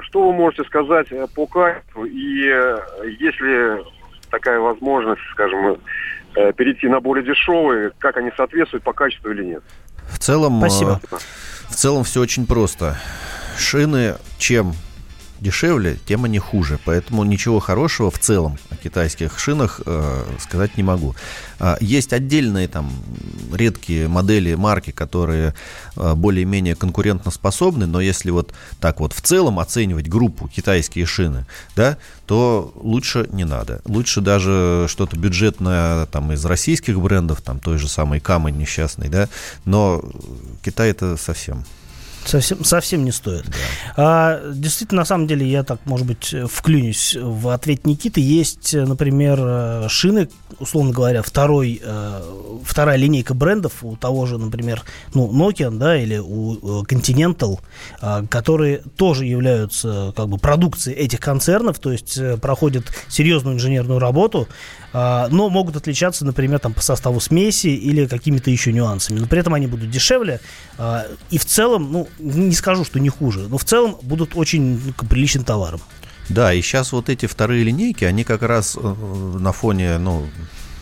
Что 0.01 0.27
вы 0.27 0.33
можете 0.33 0.63
сказать 0.65 1.11
э, 1.11 1.25
по 1.33 1.47
качеству 1.47 2.05
и 2.05 2.47
э, 2.47 2.79
есть 3.19 3.41
ли 3.41 3.83
такая 4.29 4.59
возможность, 4.59 5.21
скажем, 5.31 5.77
э, 6.35 6.53
перейти 6.53 6.87
на 6.87 6.99
более 6.99 7.25
дешевые, 7.25 7.91
как 7.97 8.17
они 8.17 8.31
соответствуют 8.37 8.83
по 8.83 8.93
качеству 8.93 9.31
или 9.31 9.43
нет? 9.43 9.63
В 10.11 10.19
целом, 10.19 10.59
Спасибо. 10.59 11.01
э, 11.11 11.15
в 11.69 11.75
целом 11.75 12.03
все 12.03 12.21
очень 12.21 12.45
просто. 12.45 12.97
Шины 13.57 14.15
чем 14.37 14.73
дешевле, 15.41 15.97
тем 16.05 16.25
они 16.25 16.39
хуже. 16.39 16.79
Поэтому 16.85 17.23
ничего 17.23 17.59
хорошего 17.59 18.11
в 18.11 18.19
целом 18.19 18.57
о 18.69 18.75
китайских 18.75 19.39
шинах 19.39 19.81
э, 19.85 20.23
сказать 20.39 20.77
не 20.77 20.83
могу. 20.83 21.15
А, 21.59 21.77
Есть 21.81 22.13
отдельные 22.13 22.67
там 22.67 22.91
редкие 23.53 24.07
модели, 24.07 24.55
марки, 24.55 24.91
которые 24.91 25.53
э, 25.95 26.13
более-менее 26.15 26.75
конкурентоспособны, 26.75 27.85
но 27.85 28.01
если 28.01 28.31
вот 28.31 28.53
так 28.79 28.99
вот 28.99 29.13
в 29.13 29.21
целом 29.21 29.59
оценивать 29.59 30.07
группу 30.07 30.47
китайские 30.47 31.05
шины, 31.05 31.45
да, 31.75 31.97
то 32.25 32.71
лучше 32.75 33.27
не 33.31 33.43
надо. 33.43 33.81
Лучше 33.85 34.21
даже 34.21 34.85
что-то 34.87 35.17
бюджетное 35.17 36.05
там 36.07 36.31
из 36.31 36.45
российских 36.45 36.99
брендов, 36.99 37.41
там 37.41 37.59
той 37.59 37.77
же 37.77 37.87
самой 37.87 38.19
Камы 38.19 38.51
несчастной, 38.51 39.09
да, 39.09 39.29
но 39.65 40.03
Китай 40.63 40.91
это 40.91 41.17
совсем. 41.17 41.65
Совсем, 42.25 42.63
совсем 42.63 43.05
не 43.05 43.11
стоит. 43.11 43.45
А, 43.97 44.41
действительно, 44.53 45.01
на 45.01 45.05
самом 45.05 45.25
деле, 45.27 45.47
я 45.47 45.63
так, 45.63 45.79
может 45.85 46.05
быть, 46.05 46.35
вклюнусь 46.49 47.17
в 47.19 47.49
ответ 47.49 47.87
Никиты. 47.87 48.21
Есть, 48.21 48.73
например, 48.73 49.39
э, 49.41 49.87
шины, 49.89 50.29
условно 50.59 50.91
говоря, 50.91 51.23
второй, 51.23 51.81
э, 51.83 52.21
вторая 52.63 52.97
линейка 52.97 53.33
брендов 53.33 53.83
у 53.83 53.95
того 53.95 54.25
же, 54.25 54.37
например, 54.37 54.83
ну, 55.13 55.31
Nokia, 55.31 55.71
да, 55.71 55.97
или 55.99 56.17
у 56.17 56.81
э, 56.81 56.83
Continental, 56.85 57.59
а, 58.01 58.25
которые 58.27 58.83
тоже 58.95 59.25
являются 59.25 60.13
как 60.15 60.27
бы 60.27 60.37
продукцией 60.37 60.97
этих 60.97 61.19
концернов, 61.19 61.79
то 61.79 61.91
есть 61.91 62.19
проходят 62.41 62.85
серьезную 63.07 63.55
инженерную 63.55 63.99
работу, 63.99 64.47
а, 64.91 65.27
но 65.29 65.49
могут 65.49 65.75
отличаться, 65.75 66.25
например, 66.25 66.59
там, 66.59 66.73
по 66.73 66.81
составу 66.81 67.19
смеси 67.19 67.67
или 67.67 68.07
какими-то 68.07 68.49
еще 68.49 68.73
нюансами. 68.73 69.19
Но 69.19 69.27
при 69.27 69.39
этом 69.39 69.53
они 69.53 69.67
будут 69.67 69.89
дешевле. 69.89 70.39
а, 70.77 71.05
И 71.29 71.37
в 71.37 71.45
целом, 71.45 71.91
ну, 71.91 72.07
не 72.17 72.53
скажу, 72.53 72.83
что 72.83 72.99
не 72.99 73.09
хуже, 73.09 73.47
но 73.47 73.57
в 73.57 73.63
целом 73.63 73.97
будут 74.01 74.35
очень 74.35 74.81
ну, 74.83 75.07
приличным 75.07 75.43
товаром. 75.43 75.81
Да, 76.29 76.53
и 76.53 76.61
сейчас 76.61 76.91
вот 76.91 77.09
эти 77.09 77.25
вторые 77.25 77.63
линейки, 77.63 78.03
они 78.05 78.23
как 78.23 78.43
раз 78.43 78.77
э, 78.79 78.95
на 79.39 79.51
фоне, 79.51 79.97
ну, 79.97 80.27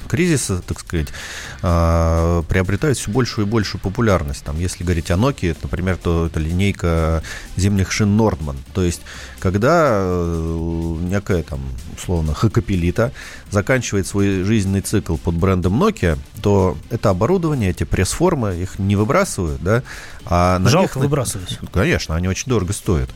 кризиса, 0.07 0.61
так 0.65 0.79
сказать, 0.79 1.09
а, 1.61 2.41
приобретают 2.43 2.97
все 2.97 3.11
большую 3.11 3.45
и 3.45 3.49
большую 3.49 3.81
популярность. 3.81 4.43
Там, 4.43 4.57
если 4.59 4.83
говорить 4.83 5.11
о 5.11 5.15
Nokia, 5.15 5.55
например, 5.61 5.97
то 5.97 6.25
это 6.25 6.39
линейка 6.39 7.21
зимних 7.55 7.91
шин 7.91 8.19
Nordman. 8.19 8.57
То 8.73 8.83
есть, 8.83 9.01
когда 9.39 9.89
э, 9.93 10.97
некая 11.01 11.43
там, 11.43 11.59
условно, 11.95 12.33
хакапелита 12.33 13.11
заканчивает 13.49 14.07
свой 14.07 14.43
жизненный 14.43 14.81
цикл 14.81 15.17
под 15.17 15.35
брендом 15.35 15.81
Nokia, 15.81 16.17
то 16.41 16.77
это 16.89 17.09
оборудование, 17.09 17.69
эти 17.69 17.83
пресс-формы, 17.83 18.55
их 18.55 18.79
не 18.79 18.95
выбрасывают, 18.95 19.61
да, 19.61 19.83
а 20.25 20.59
на 20.59 20.69
Жалко 20.69 20.99
них... 20.99 21.05
выбрасывать. 21.05 21.59
Конечно, 21.71 22.15
они 22.15 22.27
очень 22.27 22.49
дорого 22.49 22.73
стоят. 22.73 23.09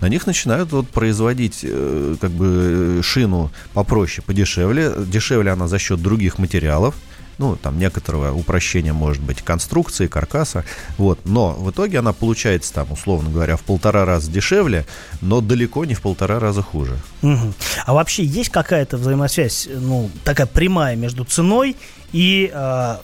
На 0.00 0.08
них 0.08 0.26
начинают 0.26 0.72
вот 0.72 0.88
производить 0.88 1.60
э, 1.62 2.16
как 2.20 2.30
бы 2.30 2.98
э, 2.98 3.02
шину 3.02 3.50
попроще, 3.72 4.24
подешевле. 4.26 4.92
Дешевле 4.98 5.52
она 5.52 5.68
за 5.68 5.78
счет 5.78 6.02
других 6.02 6.38
материалов. 6.38 6.94
Ну, 7.38 7.56
там 7.56 7.78
некоторого 7.78 8.32
упрощения 8.32 8.92
может 8.92 9.22
быть 9.22 9.42
конструкции, 9.42 10.08
каркаса. 10.08 10.64
Вот. 10.96 11.20
Но 11.24 11.52
в 11.52 11.70
итоге 11.70 12.00
она 12.00 12.12
получается 12.12 12.74
там, 12.74 12.92
условно 12.92 13.30
говоря, 13.30 13.56
в 13.56 13.62
полтора 13.62 14.04
раза 14.04 14.30
дешевле, 14.30 14.84
но 15.20 15.40
далеко 15.40 15.84
не 15.84 15.94
в 15.94 16.02
полтора 16.02 16.40
раза 16.40 16.62
хуже. 16.62 16.98
Мгм. 17.22 17.54
А 17.86 17.94
вообще 17.94 18.24
есть 18.24 18.50
какая-то 18.50 18.96
взаимосвязь, 18.96 19.68
ну, 19.72 20.10
такая 20.24 20.46
прямая 20.46 20.96
между 20.96 21.24
ценой 21.24 21.76
и 22.12 22.50
а, 22.54 23.00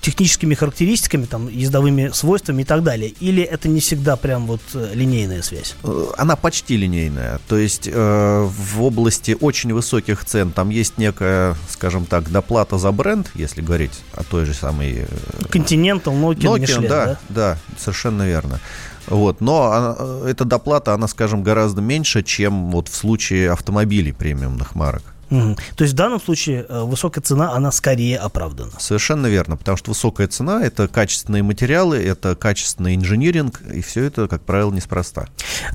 техническими 0.00 0.54
характеристиками, 0.54 1.24
там, 1.26 1.48
ездовыми 1.48 2.10
свойствами 2.12 2.62
и 2.62 2.64
так 2.64 2.82
далее? 2.82 3.10
Или 3.20 3.42
это 3.42 3.68
не 3.68 3.80
всегда 3.80 4.16
прям 4.16 4.46
вот 4.46 4.60
э, 4.74 4.90
линейная 4.94 5.42
связь? 5.42 5.74
Э, 5.84 6.06
Она 6.16 6.36
почти 6.36 6.76
линейная. 6.76 7.40
То 7.48 7.56
есть 7.56 7.88
э, 7.92 8.48
в 8.48 8.82
области 8.82 9.36
очень 9.40 9.72
высоких 9.72 10.24
цен 10.24 10.50
там 10.52 10.70
есть 10.70 10.98
некая, 10.98 11.54
скажем 11.70 12.04
так, 12.06 12.30
доплата 12.30 12.78
за 12.78 12.90
бренд, 12.92 13.30
если 13.34 13.60
говорить 13.62 14.00
о 14.14 14.24
той 14.24 14.44
же 14.44 14.54
самой 14.54 14.92
э, 14.98 15.06
Continental, 15.50 16.04
Nokia, 16.20 16.34
Nokia, 16.56 16.58
Michelin, 16.58 16.88
да, 16.88 17.04
да? 17.06 17.18
да, 17.28 17.58
совершенно 17.78 18.26
верно. 18.26 18.60
Вот, 19.06 19.40
но 19.40 19.72
она- 19.72 19.96
э, 19.98 20.28
эта 20.30 20.44
доплата, 20.44 20.92
она, 20.94 21.08
скажем, 21.08 21.42
гораздо 21.42 21.80
меньше, 21.80 22.22
чем 22.22 22.70
вот 22.70 22.88
в 22.88 22.94
случае 22.94 23.52
автомобилей 23.52 24.12
премиумных 24.12 24.74
марок. 24.74 25.02
То 25.28 25.82
есть 25.84 25.94
в 25.94 25.96
данном 25.96 26.20
случае 26.20 26.64
э, 26.68 26.82
высокая 26.84 27.22
цена, 27.22 27.52
она 27.52 27.70
скорее 27.70 28.18
оправдана. 28.18 28.70
Совершенно 28.78 29.26
верно, 29.26 29.56
потому 29.56 29.76
что 29.76 29.90
высокая 29.90 30.26
цена– 30.28 30.62
это 30.64 30.88
качественные 30.88 31.42
материалы, 31.42 31.98
это 31.98 32.34
качественный 32.34 32.94
инжиниринг, 32.94 33.60
и 33.60 33.82
все 33.82 34.04
это, 34.04 34.26
как 34.28 34.42
правило, 34.42 34.72
неспроста. 34.72 35.26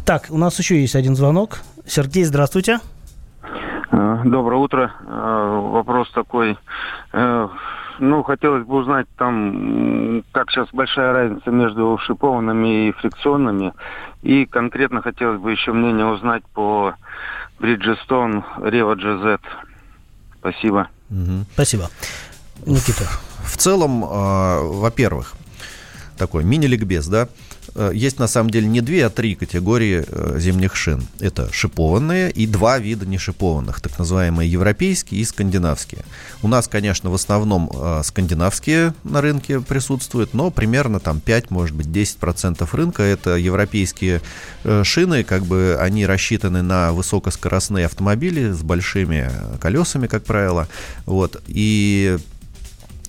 Так, 0.06 0.28
у 0.30 0.38
нас 0.38 0.58
еще 0.60 0.82
есть 0.82 0.96
один 0.96 1.16
звонок. 1.16 1.60
Сергей, 1.86 2.24
здравствуйте. 2.24 2.80
Э, 3.92 4.22
Доброе 4.26 4.60
утро. 4.62 4.92
Э, 5.06 5.60
Вопрос 5.72 6.10
такой. 6.12 6.58
Э, 7.12 7.48
Ну, 8.00 8.24
хотелось 8.24 8.66
бы 8.66 8.78
узнать, 8.78 9.06
там, 9.18 10.24
как 10.32 10.50
сейчас 10.50 10.68
большая 10.74 11.14
разница 11.14 11.52
между 11.52 12.00
шипованными 12.04 12.88
и 12.88 12.92
фрикционными. 12.94 13.72
И 14.24 14.46
конкретно 14.48 15.04
хотелось 15.04 15.40
бы 15.40 15.52
еще 15.52 15.74
мнение 15.74 16.06
узнать 16.08 16.44
по 16.56 16.96
Bridgestone 17.60 18.44
Revo 18.60 18.96
GZ. 18.96 19.40
Спасибо. 20.40 20.90
Мгм. 21.10 21.46
Спасибо. 21.54 21.90
Никита. 22.66 23.08
в 23.44 23.58
целом, 23.58 24.04
э, 24.04 24.08
во-первых, 24.08 25.34
такой 26.18 26.44
мини-ликбез, 26.44 27.08
да, 27.08 27.28
есть 27.94 28.20
на 28.20 28.28
самом 28.28 28.50
деле 28.50 28.68
не 28.68 28.82
две, 28.82 29.06
а 29.06 29.10
три 29.10 29.36
категории 29.36 30.06
э, 30.08 30.40
зимних 30.40 30.76
шин. 30.76 31.06
Это 31.20 31.52
шипованные 31.52 32.32
и 32.32 32.46
два 32.46 32.78
вида 32.78 33.06
нешипованных, 33.06 33.82
так 33.82 33.98
называемые 33.98 34.52
европейские 34.52 35.22
и 35.22 35.26
скандинавские. 35.26 36.06
У 36.42 36.48
нас, 36.48 36.68
конечно, 36.68 37.10
в 37.10 37.16
основном 37.16 37.72
э, 37.74 38.02
скандинавские 38.04 38.94
на 39.04 39.22
рынке 39.22 39.60
присутствуют, 39.60 40.34
но 40.34 40.52
примерно 40.52 41.00
там 41.00 41.20
5, 41.20 41.52
может 41.52 41.76
быть, 41.76 41.88
10% 41.88 42.68
рынка 42.74 43.04
это 43.04 43.36
европейские 43.36 44.22
шины, 44.84 45.24
как 45.24 45.44
бы 45.44 45.78
они 45.80 46.06
рассчитаны 46.06 46.62
на 46.62 46.94
высокоскоростные 46.94 47.86
автомобили 47.86 48.52
с 48.52 48.62
большими 48.62 49.30
колесами, 49.60 50.08
как 50.08 50.24
правило. 50.24 50.68
Вот. 51.06 51.42
И 51.48 52.18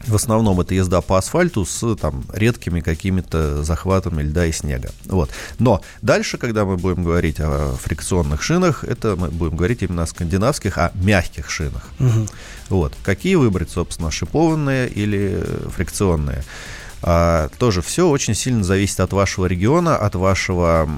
в 0.06 0.14
основном 0.14 0.60
это 0.60 0.74
езда 0.74 1.00
по 1.00 1.18
асфальту 1.18 1.64
с 1.64 1.96
там, 1.96 2.24
редкими 2.32 2.80
какими-то 2.80 3.62
захватами 3.62 4.22
льда 4.22 4.46
и 4.46 4.52
снега. 4.52 4.90
Вот. 5.06 5.30
Но 5.58 5.80
дальше, 6.02 6.38
когда 6.38 6.64
мы 6.64 6.76
будем 6.76 7.04
говорить 7.04 7.36
о 7.40 7.74
фрикционных 7.80 8.42
шинах, 8.42 8.84
это 8.84 9.16
мы 9.16 9.28
будем 9.28 9.56
говорить 9.56 9.82
именно 9.82 10.02
о 10.02 10.06
скандинавских, 10.06 10.78
о 10.78 10.92
мягких 10.94 11.50
шинах. 11.50 11.88
Угу. 12.00 12.26
Вот. 12.70 12.94
Какие 13.02 13.34
выбрать, 13.36 13.70
собственно, 13.70 14.10
шипованные 14.10 14.88
или 14.88 15.42
фрикционные? 15.74 16.44
А, 17.06 17.50
тоже 17.58 17.82
все 17.82 18.08
очень 18.08 18.34
сильно 18.34 18.64
зависит 18.64 18.98
от 19.00 19.12
вашего 19.12 19.44
региона, 19.44 19.94
от 19.96 20.14
вашего, 20.14 20.88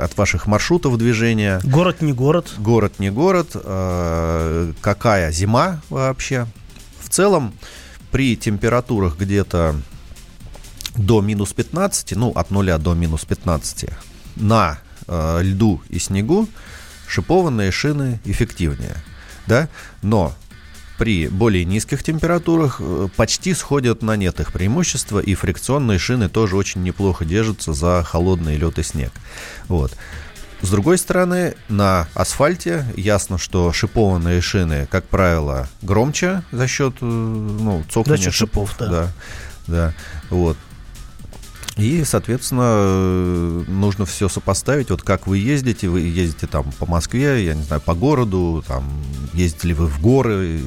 от 0.00 0.16
ваших 0.16 0.48
маршрутов 0.48 0.98
движения. 0.98 1.60
Город 1.62 2.02
не 2.02 2.12
город. 2.12 2.54
Город 2.58 2.94
не 2.98 3.10
город. 3.10 3.50
А, 3.54 4.72
какая 4.80 5.30
зима 5.30 5.80
вообще? 5.90 6.46
В 7.00 7.08
целом, 7.08 7.54
при 8.10 8.36
температурах 8.36 9.16
где-то 9.18 9.80
до 10.96 11.20
минус 11.20 11.52
15, 11.52 12.16
ну, 12.16 12.30
от 12.30 12.50
0 12.50 12.78
до 12.78 12.94
минус 12.94 13.24
15, 13.24 13.90
на 14.36 14.78
э, 15.06 15.42
льду 15.42 15.80
и 15.88 15.98
снегу 15.98 16.48
шипованные 17.06 17.70
шины 17.70 18.20
эффективнее. 18.24 18.96
Да? 19.46 19.68
Но 20.02 20.34
при 20.98 21.28
более 21.28 21.64
низких 21.64 22.02
температурах 22.02 22.80
э, 22.80 23.08
почти 23.16 23.54
сходят 23.54 24.02
на 24.02 24.16
нет 24.16 24.40
их 24.40 24.52
преимущества, 24.52 25.20
и 25.20 25.34
фрикционные 25.34 25.98
шины 25.98 26.28
тоже 26.28 26.56
очень 26.56 26.82
неплохо 26.82 27.24
держатся 27.24 27.72
за 27.72 28.02
холодный 28.04 28.56
лед 28.56 28.78
и 28.78 28.82
снег. 28.82 29.12
Вот. 29.68 29.96
С 30.60 30.70
другой 30.70 30.98
стороны, 30.98 31.54
на 31.68 32.08
асфальте 32.14 32.84
ясно, 32.96 33.38
что 33.38 33.72
шипованные 33.72 34.40
шины, 34.40 34.88
как 34.90 35.04
правило, 35.04 35.68
громче 35.82 36.42
за 36.50 36.66
счет 36.66 36.94
э, 37.00 37.04
ну, 37.04 37.84
цокания 37.88 38.16
за 38.16 38.22
счет 38.24 38.34
шипов. 38.34 38.74
Да. 38.78 38.88
да, 38.88 39.08
да. 39.66 39.94
Вот. 40.30 40.56
И, 41.78 42.02
соответственно, 42.04 42.62
э, 42.64 43.64
нужно 43.68 44.04
все 44.04 44.28
сопоставить. 44.28 44.90
Вот 44.90 45.02
как 45.02 45.28
вы 45.28 45.38
ездите, 45.38 45.88
вы 45.88 46.00
ездите 46.00 46.48
там 46.48 46.72
по 46.78 46.86
Москве, 46.86 47.44
я 47.44 47.54
не 47.54 47.62
знаю, 47.62 47.80
по 47.80 47.94
городу, 47.94 48.64
там, 48.66 48.84
ездите 49.32 49.68
ли 49.68 49.74
вы 49.74 49.86
в 49.86 50.00
горы, 50.00 50.60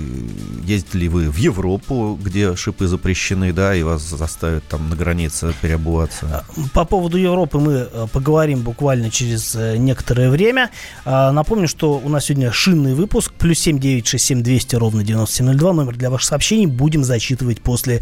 ездите 0.64 0.98
ли 0.98 1.10
вы 1.10 1.30
в 1.30 1.36
Европу, 1.36 2.18
где 2.22 2.56
шипы 2.56 2.88
запрещены, 2.88 3.52
да, 3.52 3.76
и 3.76 3.84
вас 3.84 4.02
заставят 4.04 4.64
там 4.70 4.90
на 4.90 4.96
границе 4.96 5.54
переобуваться. 5.62 6.28
А, 6.32 6.44
по 6.74 6.86
поводу 6.86 7.18
Европы 7.18 7.60
мы 7.60 7.74
э, 7.74 8.08
поговорим 8.14 8.62
буквально 8.62 9.12
через 9.12 9.54
э, 9.56 9.76
некоторое 9.76 10.30
время. 10.30 10.70
А, 11.04 11.34
напомню, 11.34 11.68
что 11.68 12.00
у 12.02 12.08
нас 12.08 12.26
сегодня 12.26 12.54
шинный 12.54 12.94
выпуск, 12.94 13.34
плюс 13.34 13.60
7967 13.60 14.44
200 14.44 14.76
ровно 14.78 15.04
9702, 15.04 15.74
номер 15.74 15.98
для 15.98 16.10
ваших 16.10 16.30
сообщений 16.30 16.68
будем 16.68 17.04
зачитывать 17.04 17.62
после 17.62 18.02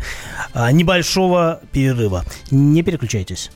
а, 0.54 0.72
небольшого 0.72 1.60
перерыва. 1.72 2.24
Не 2.52 2.84
переключайтесь 2.84 2.99
переключайтесь. 3.00 3.52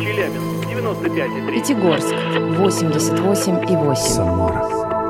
Челябинск, 0.00 0.66
95,3. 0.68 1.54
Пятигорск, 1.54 2.14
88,8. 2.58 3.96
Самара, 3.96 4.62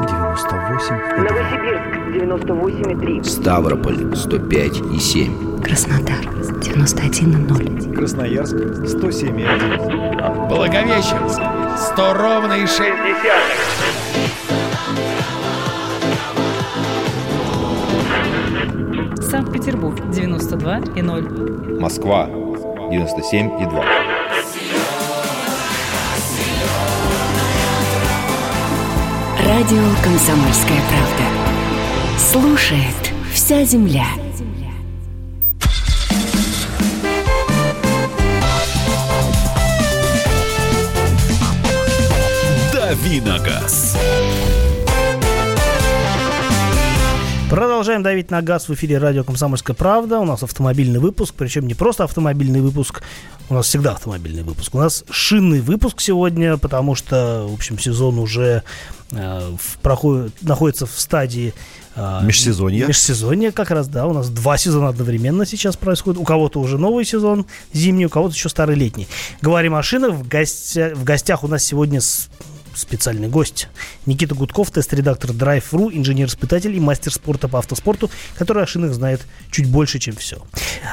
98. 0.06 0.94
Новосибирск, 1.16 1.90
98,3. 2.14 3.24
Ставрополь, 3.24 4.14
105,7. 4.14 5.62
Краснодар, 5.62 6.24
91,0. 6.60 7.94
Красноярск, 7.94 8.54
107,1. 8.54 10.48
Благовещенск, 10.48 11.40
100 11.92 12.14
ровно 12.14 12.54
и 12.54 12.66
6 12.66 12.80
Санкт-Петербург 19.40 19.98
92 20.10 20.80
и 20.96 21.00
0. 21.00 21.80
Москва 21.80 22.26
97 22.90 23.62
и 23.62 23.64
2. 23.64 23.84
Радио 29.46 29.82
«Комсомольская 30.04 30.78
правда». 30.90 32.18
Слушает 32.18 33.14
вся 33.32 33.64
земля. 33.64 34.04
Давиногаз. 42.74 43.96
Продолжаем 47.50 48.04
давить 48.04 48.30
на 48.30 48.42
газ 48.42 48.68
в 48.68 48.74
эфире 48.74 48.98
радио 48.98 49.24
«Комсомольская 49.24 49.74
правда». 49.74 50.20
У 50.20 50.24
нас 50.24 50.44
автомобильный 50.44 51.00
выпуск, 51.00 51.34
причем 51.36 51.66
не 51.66 51.74
просто 51.74 52.04
автомобильный 52.04 52.60
выпуск, 52.60 53.02
у 53.48 53.54
нас 53.54 53.66
всегда 53.66 53.90
автомобильный 53.90 54.44
выпуск. 54.44 54.72
У 54.72 54.78
нас 54.78 55.04
шинный 55.10 55.60
выпуск 55.60 56.00
сегодня, 56.00 56.58
потому 56.58 56.94
что, 56.94 57.48
в 57.50 57.54
общем, 57.54 57.76
сезон 57.76 58.20
уже 58.20 58.62
э, 59.10 59.56
в, 59.58 59.78
проходит, 59.78 60.32
находится 60.42 60.86
в 60.86 60.92
стадии 60.92 61.52
э, 61.96 62.20
Межсезонье. 62.22 62.86
Межсезонье 62.86 63.50
как 63.50 63.72
раз, 63.72 63.88
да. 63.88 64.06
У 64.06 64.12
нас 64.12 64.28
два 64.30 64.56
сезона 64.56 64.86
одновременно 64.86 65.44
сейчас 65.44 65.76
происходит. 65.76 66.20
У 66.20 66.24
кого-то 66.24 66.60
уже 66.60 66.78
новый 66.78 67.04
сезон 67.04 67.46
зимний, 67.72 68.06
у 68.06 68.10
кого-то 68.10 68.32
еще 68.32 68.48
старый 68.48 68.76
летний. 68.76 69.08
Говорим 69.42 69.74
о 69.74 69.82
шинах. 69.82 70.12
В, 70.12 70.28
гостя... 70.28 70.92
в 70.94 71.02
гостях 71.02 71.42
у 71.42 71.48
нас 71.48 71.64
сегодня 71.64 72.00
специальный 72.80 73.28
гость. 73.28 73.68
Никита 74.06 74.34
Гудков, 74.34 74.70
тест-редактор 74.70 75.30
Drive.ru, 75.30 75.90
инженер-испытатель 75.92 76.74
и 76.74 76.80
мастер 76.80 77.12
спорта 77.12 77.48
по 77.48 77.58
автоспорту, 77.58 78.10
который 78.36 78.62
о 78.62 78.66
шинах 78.66 78.92
знает 78.92 79.20
чуть 79.50 79.68
больше, 79.68 79.98
чем 79.98 80.16
все. 80.16 80.42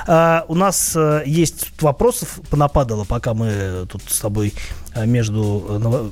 А, 0.07 0.45
у 0.47 0.55
нас 0.55 0.93
а, 0.95 1.23
есть 1.25 1.71
вопросов 1.81 2.39
понападало, 2.49 3.03
пока 3.03 3.33
мы 3.33 3.87
тут 3.89 4.03
с 4.07 4.19
тобой 4.19 4.53
а, 4.93 5.05
между 5.05 5.65
а, 5.69 6.11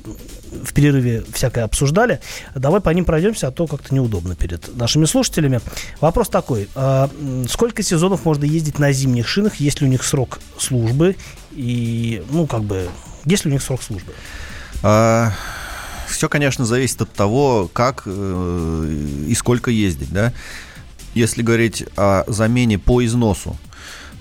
в 0.64 0.72
перерыве 0.72 1.24
всякое 1.32 1.64
обсуждали. 1.64 2.20
Давай 2.54 2.80
по 2.80 2.90
ним 2.90 3.04
пройдемся, 3.04 3.48
а 3.48 3.50
то 3.50 3.66
как-то 3.66 3.94
неудобно 3.94 4.34
перед 4.34 4.74
нашими 4.76 5.04
слушателями. 5.04 5.60
Вопрос 6.00 6.28
такой. 6.28 6.68
А, 6.74 7.10
сколько 7.48 7.82
сезонов 7.82 8.24
можно 8.24 8.44
ездить 8.44 8.78
на 8.78 8.92
зимних 8.92 9.28
шинах, 9.28 9.56
если 9.56 9.84
у 9.84 9.88
них 9.88 10.04
срок 10.04 10.40
службы? 10.58 11.16
И, 11.52 12.22
ну, 12.30 12.46
как 12.46 12.62
бы, 12.62 12.88
есть 13.24 13.44
ли 13.44 13.50
у 13.50 13.52
них 13.52 13.62
срок 13.62 13.82
службы? 13.82 14.12
А, 14.82 15.32
все, 16.08 16.28
конечно, 16.28 16.64
зависит 16.64 17.02
от 17.02 17.12
того, 17.12 17.70
как 17.72 18.02
э, 18.06 19.02
и 19.28 19.34
сколько 19.34 19.70
ездить, 19.70 20.12
да. 20.12 20.32
Если 21.14 21.42
говорить 21.42 21.84
о 21.96 22.24
замене 22.26 22.78
по 22.78 23.04
износу, 23.04 23.56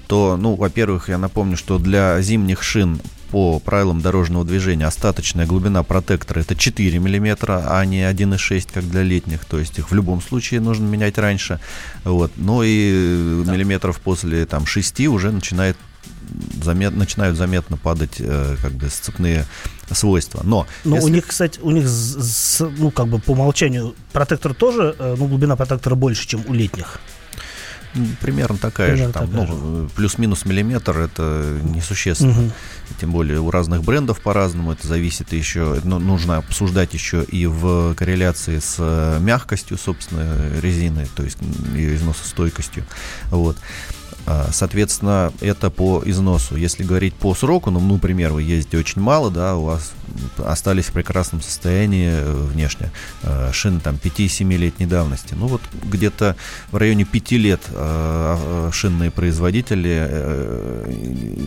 то, 0.07 0.37
ну, 0.37 0.55
во-первых, 0.55 1.09
я 1.09 1.17
напомню, 1.17 1.57
что 1.57 1.79
для 1.79 2.21
зимних 2.21 2.63
шин 2.63 3.01
по 3.31 3.59
правилам 3.59 4.01
дорожного 4.01 4.45
движения 4.45 4.85
остаточная 4.85 5.45
глубина 5.45 5.83
протектора 5.83 6.39
это 6.39 6.55
4 6.55 6.99
мм, 6.99 7.37
а 7.49 7.83
не 7.83 8.01
1,6, 8.01 8.69
как 8.73 8.89
для 8.89 9.01
летних. 9.01 9.43
То 9.45 9.59
есть 9.59 9.77
их 9.77 9.91
в 9.91 9.93
любом 9.95 10.21
случае 10.21 10.61
нужно 10.61 10.85
менять 10.85 11.17
раньше. 11.17 11.59
Вот. 12.03 12.31
Но 12.37 12.61
и 12.63 13.43
да. 13.43 13.51
миллиметров 13.51 13.99
после 13.99 14.45
там, 14.45 14.65
6 14.65 15.01
уже 15.07 15.31
начинает 15.31 15.75
замет, 16.61 16.95
начинают 16.95 17.37
заметно 17.37 17.77
падать 17.77 18.15
э, 18.19 18.55
как 18.61 18.71
бы 18.73 18.89
сцепные 18.89 19.45
свойства. 19.91 20.41
Но, 20.43 20.67
Но 20.83 20.95
если... 20.95 21.09
у 21.09 21.13
них, 21.13 21.27
кстати, 21.27 21.59
у 21.59 21.71
них, 21.71 21.87
с, 21.87 22.59
ну, 22.77 22.91
как 22.91 23.07
бы 23.07 23.19
по 23.19 23.31
умолчанию 23.31 23.95
протектор 24.13 24.53
тоже, 24.53 24.95
э, 24.97 25.15
ну, 25.17 25.27
глубина 25.27 25.55
протектора 25.55 25.95
больше, 25.95 26.27
чем 26.27 26.43
у 26.47 26.53
летних. 26.53 26.99
Примерно 28.19 28.57
такая 28.57 28.91
Примерно 28.91 29.07
же, 29.07 29.13
там, 29.13 29.27
такая 29.29 29.47
ну, 29.47 29.83
же. 29.83 29.89
плюс-минус 29.95 30.43
миллиметр, 30.43 30.97
это 30.99 31.59
несущественно. 31.63 32.31
Угу. 32.31 32.51
Тем 32.99 33.11
более 33.11 33.39
у 33.39 33.49
разных 33.49 33.83
брендов 33.83 34.19
по-разному, 34.19 34.73
это 34.73 34.85
зависит 34.85 35.31
еще, 35.31 35.79
ну, 35.83 35.99
нужно 35.99 36.37
обсуждать 36.37 36.93
еще 36.93 37.23
и 37.23 37.45
в 37.45 37.95
корреляции 37.95 38.59
с 38.59 38.75
э, 38.79 39.19
мягкостью, 39.21 39.77
собственно, 39.77 40.35
резины, 40.61 41.07
то 41.15 41.23
есть 41.23 41.37
ее 41.73 41.95
износостойкостью. 41.95 42.85
Вот. 43.29 43.57
А, 44.27 44.49
Соответственно, 44.51 45.31
это 45.41 45.69
по 45.69 46.01
износу. 46.05 46.55
Если 46.55 46.83
говорить 46.83 47.13
по 47.13 47.33
сроку, 47.35 47.71
ну, 47.71 47.79
например, 47.79 48.33
вы 48.33 48.43
ездите 48.43 48.77
очень 48.77 49.01
мало, 49.01 49.29
да, 49.31 49.55
у 49.55 49.65
вас 49.65 49.93
остались 50.37 50.85
в 50.85 50.91
прекрасном 50.91 51.41
состоянии 51.41 52.09
э, 52.11 52.33
внешне 52.33 52.91
э, 53.23 53.51
шины 53.51 53.79
там 53.79 53.95
5-7-летней 53.95 54.85
давности. 54.85 55.33
Ну 55.37 55.47
вот 55.47 55.61
где-то 55.83 56.35
в 56.71 56.77
районе 56.77 57.05
5 57.05 57.31
лет 57.33 57.61
э, 57.71 58.69
шинные 58.73 59.11
производители 59.11 60.85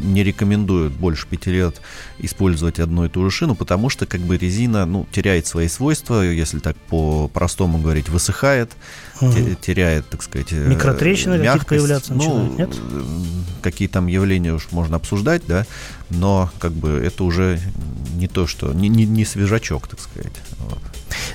не 0.04 0.22
рекомендуют 0.24 0.92
больше 0.94 1.26
5 1.26 1.46
лет 1.46 1.80
использовать 2.18 2.78
одну 2.80 3.04
и 3.04 3.08
ту 3.08 3.24
же 3.24 3.30
шину, 3.30 3.54
потому 3.54 3.90
что 3.90 4.06
как 4.06 4.20
бы 4.20 4.36
резина 4.36 4.86
ну, 4.86 5.06
теряет 5.12 5.46
свои 5.46 5.68
свойства, 5.68 6.22
если 6.22 6.58
так 6.58 6.76
по-простому 6.76 7.78
говорить, 7.78 8.08
высыхает, 8.08 8.70
те- 9.20 9.54
теряет, 9.60 10.08
так 10.08 10.22
сказать, 10.22 10.52
Микротрещины 10.52 11.38
какие-то 11.38 11.66
появляться 11.66 12.14
Ну, 12.14 12.18
начинают, 12.44 12.58
нет? 12.58 12.78
э, 12.92 13.02
какие 13.62 13.88
там 13.88 14.06
явления 14.06 14.52
уж 14.52 14.68
можно 14.70 14.96
обсуждать, 14.96 15.42
да, 15.46 15.66
но 16.10 16.50
как 16.58 16.72
бы 16.72 16.90
это 16.90 17.24
уже 17.24 17.60
не 18.14 18.28
то, 18.28 18.46
что 18.46 18.72
не, 18.72 18.88
не, 18.88 19.04
не 19.04 19.24
свежачок, 19.24 19.88
так 19.88 20.00
сказать. 20.00 20.32
Вот. 20.58 20.78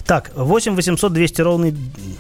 Так, 0.06 0.32
8 0.36 0.76
800 0.76 1.14
200 1.14 1.42
ровно 1.42 1.74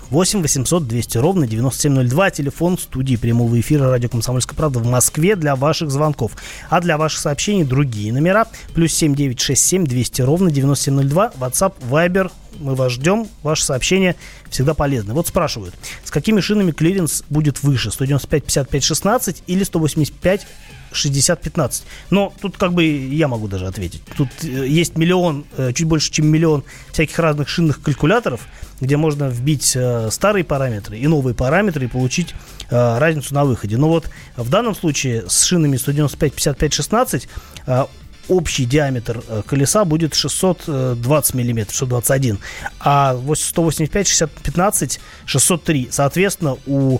8 0.09 0.41
800 0.41 0.87
200 0.87 1.17
ровно 1.17 1.47
9702, 1.47 2.31
телефон 2.31 2.77
студии 2.77 3.15
прямого 3.15 3.59
эфира 3.59 3.89
радио 3.89 4.09
«Комсомольская 4.09 4.55
правда» 4.55 4.79
в 4.79 4.85
Москве 4.85 5.35
для 5.35 5.55
ваших 5.55 5.91
звонков. 5.91 6.31
А 6.69 6.79
для 6.81 6.97
ваших 6.97 7.19
сообщений 7.19 7.63
другие 7.63 8.13
номера. 8.13 8.47
Плюс 8.73 8.93
7967 8.93 9.85
200 9.85 10.21
ровно 10.21 10.51
9702, 10.51 11.33
WhatsApp, 11.39 11.73
Viber, 11.89 12.31
мы 12.59 12.75
вас 12.75 12.91
ждем, 12.93 13.27
ваши 13.41 13.63
сообщения 13.63 14.15
всегда 14.49 14.73
полезны. 14.73 15.13
Вот 15.13 15.27
спрашивают, 15.27 15.75
с 16.03 16.11
какими 16.11 16.39
шинами 16.39 16.71
клиренс 16.71 17.23
будет 17.29 17.63
выше, 17.63 17.91
195 17.91 18.43
55 18.43 18.83
16 18.83 19.43
или 19.47 19.63
185 19.63 20.47
60-15. 20.93 21.83
Но 22.09 22.33
тут 22.41 22.57
как 22.57 22.73
бы 22.73 22.85
я 22.85 23.27
могу 23.27 23.47
даже 23.47 23.67
ответить. 23.67 24.01
Тут 24.17 24.29
э, 24.43 24.67
есть 24.67 24.97
миллион, 24.97 25.45
э, 25.57 25.71
чуть 25.73 25.87
больше, 25.87 26.11
чем 26.11 26.27
миллион 26.27 26.63
всяких 26.91 27.17
разных 27.19 27.49
шинных 27.49 27.81
калькуляторов, 27.81 28.41
где 28.79 28.97
можно 28.97 29.29
вбить 29.29 29.73
э, 29.75 30.09
старые 30.11 30.43
параметры 30.43 30.97
и 30.97 31.07
новые 31.07 31.35
параметры 31.35 31.85
и 31.85 31.87
получить 31.87 32.33
разницу 32.69 33.35
на 33.35 33.45
выходе. 33.45 33.77
Но 33.77 33.87
вот 33.87 34.09
в 34.35 34.49
данном 34.49 34.73
случае 34.73 35.29
с 35.29 35.43
шинами 35.43 35.77
195, 35.77 36.33
55, 36.33 36.73
16 36.73 37.27
э, 37.67 37.85
общий 38.29 38.65
диаметр 38.65 39.21
колеса 39.45 39.85
будет 39.85 40.15
620 40.15 41.33
миллиметров, 41.35 41.75
621, 41.75 42.39
а 42.79 43.15
185, 43.35 44.07
60, 44.07 44.31
15, 44.31 44.99
603. 45.25 45.89
Соответственно, 45.91 46.57
у 46.65 46.99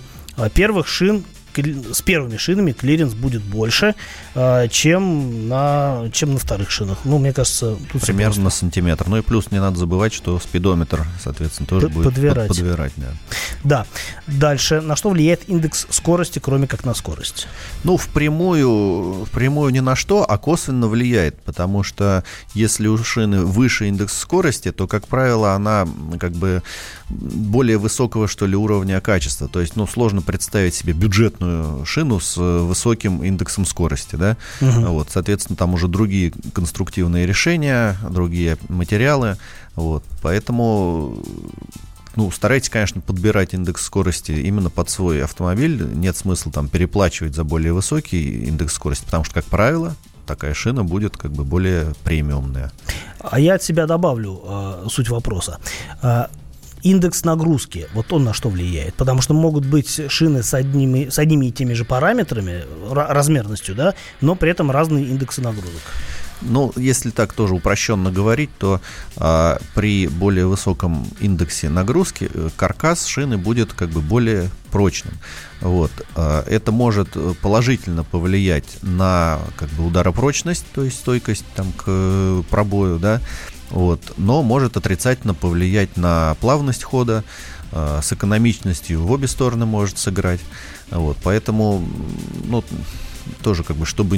первых 0.54 0.88
шин 0.88 1.24
с 1.58 2.02
первыми 2.02 2.38
шинами 2.38 2.72
клиренс 2.72 3.14
будет 3.14 3.42
больше, 3.42 3.96
э, 4.36 4.68
чем 4.70 5.48
на, 5.48 6.10
чем 6.12 6.34
на 6.34 6.40
вторых 6.40 6.72
шинах. 6.72 7.00
Ну, 7.06 7.18
мне 7.20 7.34
кажется, 7.34 7.78
тут 7.92 8.02
Примерно 8.02 8.44
на 8.44 8.50
сантиметр. 8.50 9.08
Ну 9.08 9.18
и 9.18 9.22
плюс 9.22 9.52
не 9.52 9.60
надо 9.60 9.78
забывать, 9.78 10.14
что 10.14 10.40
спидометр, 10.40 11.06
соответственно, 11.24 11.68
тоже 11.68 11.88
П- 11.88 11.94
будет 11.94 12.06
под- 12.06 12.14
подбирать. 12.16 12.48
подбирать. 12.48 12.94
да. 12.98 13.08
Да. 13.64 13.86
Дальше. 14.28 14.82
На 14.82 14.96
что 14.96 15.10
влияет 15.10 15.50
индекс 15.50 15.88
скорости, 15.90 16.40
кроме 16.40 16.68
как 16.68 16.86
на 16.86 16.94
скорость? 16.94 17.48
Ну, 17.84 17.98
впрямую, 17.98 19.26
впрямую 19.26 19.72
ни 19.72 19.80
на 19.80 19.96
что, 19.96 20.24
а 20.30 20.38
косвенно 20.38 20.88
влияет, 20.88 21.42
потому 21.44 21.84
что 21.84 22.24
если 22.54 22.88
у 22.88 22.98
шины 22.98 23.42
выше 23.42 23.88
индекс 23.88 24.18
скорости, 24.18 24.72
то, 24.72 24.88
как 24.88 25.08
правило, 25.08 25.54
она 25.54 25.88
как 26.20 26.32
бы 26.34 26.64
более 27.10 27.78
высокого, 27.78 28.28
что 28.28 28.46
ли, 28.48 28.56
уровня 28.56 29.00
качества. 29.02 29.48
То 29.48 29.62
есть, 29.62 29.76
ну, 29.76 29.86
сложно 29.88 30.22
представить 30.22 30.74
себе 30.76 30.94
бюджетную 30.94 31.43
шину 31.86 32.20
с 32.20 32.38
э, 32.38 32.60
высоким 32.60 33.24
индексом 33.24 33.66
скорости, 33.66 34.16
да. 34.16 34.38
Мгм. 34.62 34.86
Вот, 34.88 35.10
соответственно, 35.12 35.56
там 35.56 35.74
уже 35.74 35.88
другие 35.88 36.34
конструктивные 36.54 37.26
решения, 37.26 37.98
другие 38.10 38.58
материалы. 38.70 39.38
Вот, 39.76 40.04
поэтому 40.22 41.24
ну, 42.16 42.30
старайтесь, 42.32 42.70
конечно, 42.70 43.02
подбирать 43.02 43.54
индекс 43.54 43.84
скорости 43.84 44.32
именно 44.32 44.70
под 44.70 44.90
свой 44.90 45.24
автомобиль. 45.24 45.84
Нет 45.96 46.16
смысла 46.16 46.52
там 46.52 46.68
переплачивать 46.68 47.36
за 47.36 47.44
более 47.44 47.74
высокий 47.74 48.46
индекс 48.46 48.74
скорости, 48.76 49.06
потому 49.06 49.24
что, 49.24 49.34
как 49.34 49.46
правило, 49.46 49.96
такая 50.28 50.54
шина 50.54 50.84
будет 50.84 51.18
как 51.18 51.32
бы 51.32 51.44
более 51.44 51.94
премиумная. 52.04 52.72
А 53.20 53.40
я 53.40 53.56
от 53.56 53.64
себя 53.64 53.88
добавлю 53.88 54.42
э, 54.46 54.86
суть 54.90 55.10
вопроса. 55.10 55.60
Э, 56.84 56.88
индекс 56.88 57.24
нагрузки, 57.24 57.88
вот 57.94 58.12
он 58.14 58.24
на 58.24 58.34
что 58.34 58.50
влияет? 58.50 58.94
Потому 58.96 59.22
что 59.22 59.34
могут 59.34 59.66
быть 59.66 60.02
шины 60.10 60.44
с 60.44 60.54
одними, 60.54 61.10
с 61.10 61.20
одними 61.20 61.48
и 61.48 61.52
теми 61.52 61.74
же 61.74 61.86
параметрами, 61.86 62.66
ра- 62.90 63.08
размерностью, 63.08 63.76
да, 63.76 63.94
но 64.22 64.36
при 64.36 64.52
этом 64.52 64.72
разные 64.72 65.06
индексы 65.06 65.42
нагрузок. 65.42 65.82
Ну, 66.42 66.74
если 66.76 67.10
так 67.10 67.32
тоже 67.34 67.54
упрощенно 67.54 68.12
говорить, 68.12 68.50
то 68.60 68.82
а, 69.16 69.60
при 69.76 70.08
более 70.08 70.46
высоком 70.46 71.08
индексе 71.22 71.70
нагрузки 71.70 72.30
э, 72.34 72.50
каркас 72.58 73.06
шины 73.06 73.38
будет 73.38 73.72
как 73.72 73.90
бы 73.90 74.02
более 74.02 74.50
прочным. 74.70 75.14
Вот. 75.62 75.92
А, 76.16 76.44
это 76.46 76.74
может 76.74 77.16
э, 77.16 77.34
положительно 77.42 78.04
повлиять 78.04 78.78
на 78.82 79.40
как 79.56 79.70
бы 79.70 79.86
ударопрочность, 79.86 80.66
то 80.74 80.84
есть 80.84 80.98
стойкость 80.98 81.46
там, 81.56 81.72
к 81.72 81.86
э, 81.88 82.44
пробою, 82.50 83.00
да, 83.00 83.22
вот. 83.74 84.00
но 84.18 84.44
может 84.44 84.78
отрицательно 84.78 85.34
повлиять 85.34 85.98
на 85.98 86.38
плавность 86.40 86.84
хода, 86.84 87.24
а, 87.72 88.02
с 88.04 88.14
экономичностью 88.14 89.02
в 89.02 89.12
обе 89.12 89.28
стороны 89.28 89.66
может 89.66 89.98
сыграть. 89.98 90.42
Вот. 90.92 91.18
Поэтому, 91.24 91.84
ну, 92.46 92.64
тоже 93.42 93.64
как 93.64 93.78
бы, 93.78 93.86
чтобы, 93.86 94.18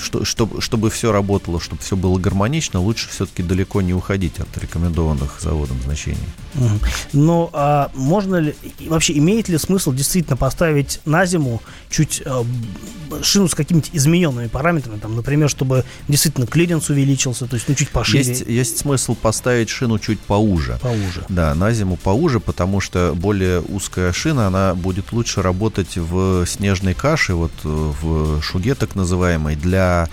что- 0.00 0.24
чтобы, 0.24 0.60
чтобы 0.60 0.90
все 0.90 1.12
работало, 1.12 1.60
чтобы 1.60 1.82
все 1.82 1.96
было 1.96 2.18
гармонично, 2.18 2.80
лучше 2.80 3.08
все-таки 3.10 3.42
далеко 3.42 3.82
не 3.82 3.94
уходить 3.94 4.38
от 4.40 4.56
рекомендованных 4.58 5.38
заводом 5.40 5.78
значений. 5.84 6.18
Но 7.12 7.50
а 7.52 7.90
можно 7.94 8.36
ли, 8.36 8.54
вообще 8.86 9.16
имеет 9.18 9.48
ли 9.48 9.58
смысл 9.58 9.92
действительно 9.92 10.36
поставить 10.36 11.00
на 11.04 11.26
зиму 11.26 11.62
чуть 11.90 12.22
б- 12.24 13.22
шину 13.22 13.48
с 13.48 13.54
какими-то 13.54 13.88
измененными 13.92 14.46
параметрами, 14.48 14.98
там, 14.98 15.16
например, 15.16 15.48
чтобы 15.50 15.84
действительно 16.08 16.46
клиренс 16.46 16.90
увеличился, 16.90 17.46
то 17.46 17.54
есть 17.54 17.68
ну 17.68 17.74
чуть 17.74 17.90
пошире, 17.90 18.24
Есть, 18.24 18.44
есть 18.46 18.78
смысл 18.78 19.14
поставить 19.14 19.68
шину 19.68 19.98
чуть 19.98 20.20
поуже. 20.20 20.78
поуже. 20.82 21.24
Да, 21.28 21.54
на 21.54 21.72
зиму 21.72 21.96
поуже, 21.96 22.40
потому 22.40 22.80
что 22.80 23.12
более 23.16 23.60
узкая 23.60 24.12
шина, 24.12 24.46
она 24.46 24.74
будет 24.74 25.12
лучше 25.12 25.42
работать 25.42 25.96
в 25.96 26.46
снежной 26.46 26.94
каше, 26.94 27.34
вот 27.34 27.52
э, 27.64 27.92
в 28.02 28.42
шуге 28.42 28.74
так 28.74 28.94
называемой, 28.94 29.56
для 29.56 30.08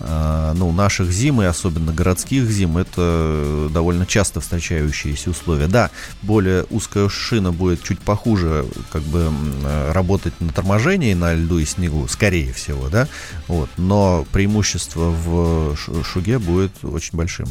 э, 0.00 0.52
ну, 0.56 0.72
наших 0.72 1.10
зим, 1.10 1.42
и 1.42 1.44
особенно 1.44 1.92
городских 1.92 2.50
зим, 2.50 2.78
это 2.78 3.68
довольно 3.72 4.06
часто 4.06 4.40
встречающиеся 4.40 5.30
условия. 5.30 5.66
Да, 5.66 5.90
более 6.22 6.64
узкая 6.70 7.08
шина 7.08 7.52
будет 7.52 7.82
чуть 7.82 8.00
похуже 8.00 8.66
как 8.92 9.02
бы 9.02 9.30
э, 9.64 9.92
работать 9.92 10.34
на 10.40 10.52
торможении, 10.52 11.14
на 11.14 11.34
льду 11.34 11.58
и 11.58 11.64
снегу, 11.64 12.08
скорее 12.08 12.52
всего, 12.52 12.88
да, 12.88 13.08
вот, 13.48 13.68
но 13.76 14.26
преимущество 14.32 15.10
в 15.10 15.76
шуге 16.04 16.38
будет 16.38 16.72
очень 16.82 17.16
большим. 17.16 17.46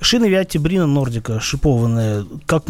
Шины 0.00 0.28
Виатти 0.28 0.58
Брина 0.58 0.86
Нордика 0.86 1.40
шипованные, 1.40 2.26
как, 2.46 2.64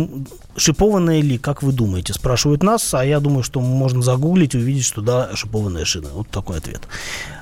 шипованные 0.56 1.22
ли, 1.22 1.38
как 1.38 1.62
вы 1.62 1.72
думаете, 1.72 2.12
спрашивают 2.12 2.62
нас, 2.62 2.94
а 2.94 3.04
я 3.04 3.20
думаю, 3.20 3.42
что 3.42 3.60
можно 3.60 4.02
загуглить 4.02 4.54
и 4.54 4.58
увидеть, 4.58 4.84
что 4.84 5.00
да, 5.00 5.30
шипованная 5.34 5.84
шина. 5.84 6.08
Вот 6.22 6.30
такой 6.30 6.58
ответ. 6.58 6.82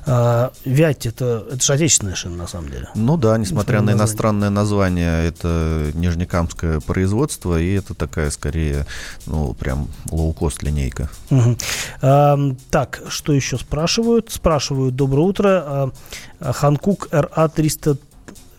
А, 0.06 0.52
вять 0.64 1.04
это, 1.04 1.46
это 1.52 1.62
же 1.62 1.74
отечественная 1.74 2.14
шина, 2.14 2.34
на 2.34 2.46
самом 2.46 2.70
деле. 2.70 2.88
Ну 2.94 3.18
да, 3.18 3.36
несмотря 3.36 3.82
на 3.82 3.92
иностранное 3.92 4.48
название, 4.48 5.26
это 5.28 5.90
нижнекамское 5.92 6.80
производство, 6.80 7.60
и 7.60 7.74
это 7.74 7.92
такая 7.92 8.30
скорее, 8.30 8.86
ну, 9.26 9.52
прям 9.52 9.88
лоукост 10.10 10.62
линейка. 10.62 11.10
Угу. 11.28 11.56
А, 12.00 12.38
так, 12.70 13.02
что 13.08 13.34
еще 13.34 13.58
спрашивают? 13.58 14.32
Спрашивают, 14.32 14.96
доброе 14.96 15.26
утро. 15.26 15.62
А, 15.66 15.90
а 16.40 16.52
Ханкук 16.54 17.08
РА 17.10 17.48
330 17.48 18.09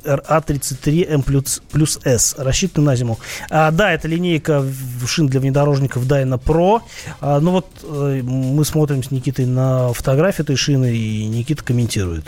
RA33M 0.04 1.24
плюс, 1.24 1.62
плюс 1.72 2.00
S, 2.04 2.36
рассчитаны 2.38 2.86
на 2.86 2.96
зиму. 2.96 3.20
А, 3.50 3.72
да, 3.72 3.92
это 3.92 4.08
линейка 4.08 4.66
шин 5.06 5.28
для 5.28 5.40
внедорожников 5.40 6.06
Dyna 6.06 6.42
Pro. 6.42 6.82
А, 7.20 7.40
ну 7.40 7.52
вот 7.52 7.68
э, 7.84 8.22
мы 8.24 8.64
смотрим 8.66 9.04
с 9.04 9.12
Никитой 9.12 9.46
на 9.46 9.94
фотографии 9.94 10.42
этой 10.42 10.56
шины, 10.56 10.96
и 10.96 11.26
Никита 11.28 11.64
комментирует. 11.64 12.26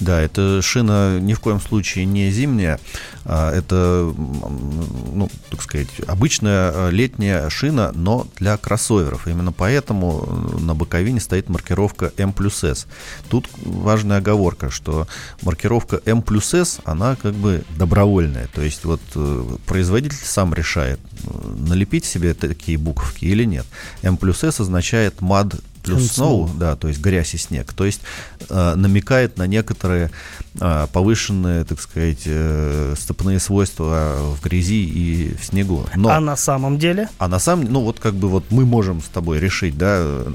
Да, 0.00 0.20
эта 0.20 0.60
шина 0.60 1.20
ни 1.20 1.34
в 1.34 1.40
коем 1.40 1.60
случае 1.60 2.04
не 2.04 2.30
зимняя. 2.30 2.80
А, 3.24 3.52
это, 3.52 4.12
ну, 4.16 5.30
так 5.50 5.62
сказать, 5.62 5.88
обычная 6.06 6.72
э, 6.72 6.90
летняя 6.90 7.48
шина, 7.48 7.92
но 7.94 8.26
для 8.36 8.56
кроссоверов. 8.56 9.28
Именно 9.28 9.52
поэтому 9.52 10.26
на 10.60 10.74
боковине 10.74 11.20
стоит 11.20 11.48
маркировка 11.48 12.12
M 12.16 12.32
плюс 12.32 12.64
S. 12.64 12.86
Тут 13.30 13.48
важная 13.56 14.18
оговорка, 14.18 14.70
что 14.70 15.06
маркировка 15.42 16.00
M 16.04 16.22
плюс 16.22 16.52
S, 16.54 16.80
она 16.84 17.13
как 17.16 17.34
бы 17.34 17.64
добровольная. 17.78 18.48
То 18.54 18.62
есть 18.62 18.84
вот 18.84 19.00
э, 19.14 19.56
производитель 19.66 20.24
сам 20.24 20.54
решает, 20.54 21.00
э, 21.24 21.54
налепить 21.68 22.04
себе 22.04 22.34
такие 22.34 22.78
буковки 22.78 23.24
или 23.24 23.44
нет. 23.44 23.66
M 24.02 24.16
плюс 24.16 24.44
S 24.44 24.60
означает 24.60 25.16
MAD 25.20 25.60
плюс 25.84 26.18
snow, 26.18 26.50
да, 26.58 26.76
то 26.76 26.88
есть 26.88 27.00
грязь 27.00 27.34
и 27.34 27.38
снег. 27.38 27.72
То 27.72 27.84
есть 27.84 28.00
э, 28.48 28.74
намекает 28.74 29.36
на 29.36 29.46
некоторые 29.46 30.10
э, 30.58 30.86
повышенные, 30.92 31.64
так 31.64 31.80
сказать, 31.80 32.22
э, 32.24 32.94
стопные 32.98 33.38
свойства 33.38 34.16
в 34.34 34.42
грязи 34.42 34.84
и 34.84 35.34
в 35.36 35.44
снегу. 35.44 35.86
Но, 35.94 36.08
А 36.08 36.20
на 36.20 36.36
самом 36.36 36.78
деле? 36.78 37.08
а 37.18 37.28
на 37.28 37.38
самом 37.38 37.70
ну 37.70 37.80
вот 37.80 38.00
как 38.00 38.14
бы 38.14 38.28
вот 38.28 38.44
мы 38.50 38.64
можем 38.64 39.00
с 39.02 39.08
тобой 39.08 39.38
решить, 39.38 39.76
да, 39.76 39.98
э, 40.00 40.32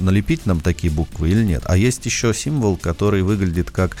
налепить 0.00 0.46
нам 0.46 0.60
такие 0.60 0.92
буквы 0.92 1.30
или 1.30 1.44
нет. 1.44 1.62
А 1.66 1.76
есть 1.76 2.04
еще 2.06 2.34
символ, 2.34 2.76
который 2.76 3.22
выглядит 3.22 3.70
как 3.70 3.96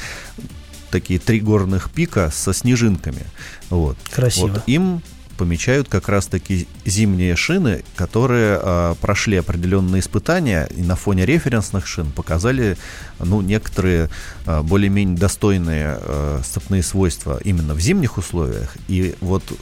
такие 0.94 1.18
три 1.18 1.40
горных 1.40 1.90
пика 1.90 2.30
со 2.32 2.52
снежинками. 2.52 3.26
Вот. 3.68 3.96
Красиво. 4.12 4.46
Вот 4.46 4.62
им 4.68 5.02
помечают 5.34 5.88
как 5.88 6.08
раз-таки 6.08 6.66
зимние 6.84 7.36
шины, 7.36 7.84
которые 7.96 8.58
а, 8.62 8.94
прошли 8.94 9.36
определенные 9.36 10.00
испытания 10.00 10.66
и 10.66 10.82
на 10.82 10.96
фоне 10.96 11.26
референсных 11.26 11.86
шин 11.86 12.10
показали 12.12 12.76
ну, 13.18 13.40
некоторые 13.40 14.10
а, 14.46 14.62
более-менее 14.62 15.16
достойные 15.16 15.98
а, 16.00 16.40
стопные 16.44 16.82
свойства 16.82 17.40
именно 17.44 17.74
в 17.74 17.80
зимних 17.80 18.18
условиях. 18.18 18.76
И 18.88 19.14
вот 19.20 19.42
э, 19.50 19.54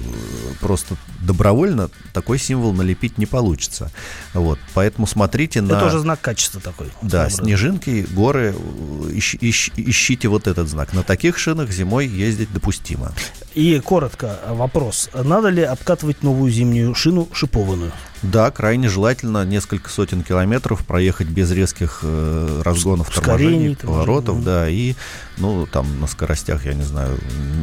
просто 0.61 0.97
добровольно 1.21 1.91
такой 2.13 2.39
символ 2.39 2.73
налепить 2.73 3.19
не 3.19 3.27
получится. 3.27 3.91
Вот. 4.35 4.59
Поэтому 4.75 5.07
смотрите 5.07 5.61
на... 5.61 5.73
Это 5.73 5.81
тоже 5.81 5.99
знак 6.01 6.21
качества 6.21 6.61
такой. 6.61 6.91
Да, 7.03 7.31
снежинки, 7.31 8.07
горы, 8.11 8.55
э, 8.57 9.11
ищ- 9.13 9.39
ищ- 9.41 9.73
ищите 9.77 10.29
вот 10.29 10.47
этот 10.47 10.69
знак. 10.69 10.93
На 10.93 11.03
таких 11.03 11.39
шинах 11.39 11.71
зимой 11.71 12.07
ездить 12.07 12.53
допустимо. 12.53 13.13
И 13.55 13.79
коротко 13.81 14.39
э, 14.45 14.55
вопрос. 14.55 15.11
Надо 15.15 15.49
ли 15.49 15.63
обкатывать 15.63 16.23
новую 16.23 16.51
зимнюю 16.51 16.95
шину 16.95 17.29
шипованную? 17.33 17.93
Да, 18.23 18.51
крайне 18.51 18.89
желательно 18.89 19.45
несколько 19.45 19.91
сотен 19.91 20.23
километров 20.23 20.87
проехать 20.87 21.29
без 21.29 21.51
резких 21.51 22.01
э, 22.03 22.63
разгонов, 22.65 23.11
торможений, 23.11 23.77
поворотов, 23.77 24.43
да, 24.45 24.69
и, 24.69 24.95
ну, 25.39 25.67
там 25.67 26.01
на 26.01 26.07
скоростях, 26.07 26.65
я 26.65 26.75
не 26.75 26.85
знаю, 26.85 27.19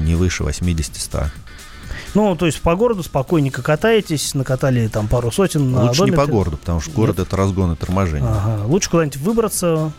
не 0.05 0.15
выше 0.15 0.43
80-100. 0.43 1.27
Ну, 2.15 2.35
то 2.35 2.45
есть 2.45 2.61
по 2.61 2.75
городу 2.75 3.03
спокойненько 3.03 3.61
катаетесь, 3.61 4.33
накатали 4.33 4.87
там 4.87 5.07
пару 5.07 5.31
сотен 5.31 5.71
на 5.71 5.85
Лучше 5.85 6.03
не 6.03 6.11
по 6.11 6.25
городу, 6.25 6.57
потому 6.57 6.81
что 6.81 6.91
город 6.91 7.19
это 7.19 7.35
разгон 7.37 7.73
и 7.73 7.75
торможение. 7.75 8.29
Ага. 8.29 8.65
Лучше 8.65 8.89
куда-нибудь 8.89 9.17
выбраться, 9.17 9.91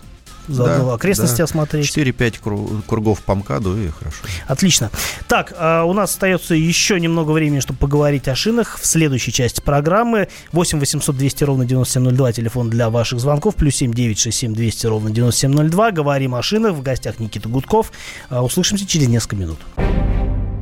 заодно 0.48 0.86
Да, 0.88 0.94
окрестности 0.94 1.38
да. 1.38 1.44
осмотреть. 1.44 1.86
4-5 1.86 2.40
кру- 2.42 2.82
кругов 2.86 3.20
по 3.22 3.34
МКАДу 3.34 3.76
и 3.80 3.88
хорошо. 3.90 4.18
Отлично. 4.46 4.90
Так, 5.28 5.52
а, 5.56 5.84
у 5.84 5.92
нас 5.92 6.10
остается 6.10 6.54
еще 6.54 6.98
немного 7.00 7.32
времени, 7.32 7.60
чтобы 7.60 7.78
поговорить 7.78 8.28
о 8.28 8.34
шинах 8.34 8.78
в 8.80 8.86
следующей 8.86 9.32
части 9.32 9.60
программы. 9.60 10.28
8 10.52 10.78
800 10.78 11.16
200 11.16 11.44
ровно 11.44 11.64
9702, 11.64 12.32
телефон 12.32 12.70
для 12.70 12.90
ваших 12.90 13.20
звонков, 13.20 13.54
плюс 13.54 13.76
7 13.76 13.92
967 13.92 14.54
200 14.54 14.86
ровно 14.86 15.10
9702. 15.10 15.90
Говорим 15.92 16.34
о 16.34 16.42
шинах, 16.42 16.74
в 16.74 16.82
гостях 16.82 17.18
Никита 17.18 17.48
Гудков. 17.48 17.92
А, 18.28 18.42
Услышимся 18.42 18.86
через 18.86 19.08
несколько 19.08 19.36
минут. 19.36 19.58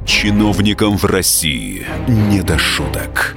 Чиновникам 0.07 0.97
в 0.97 1.05
России 1.05 1.87
не 2.09 2.41
до 2.43 2.59
шуток. 2.59 3.37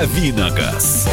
Давиногаз. 0.00 1.06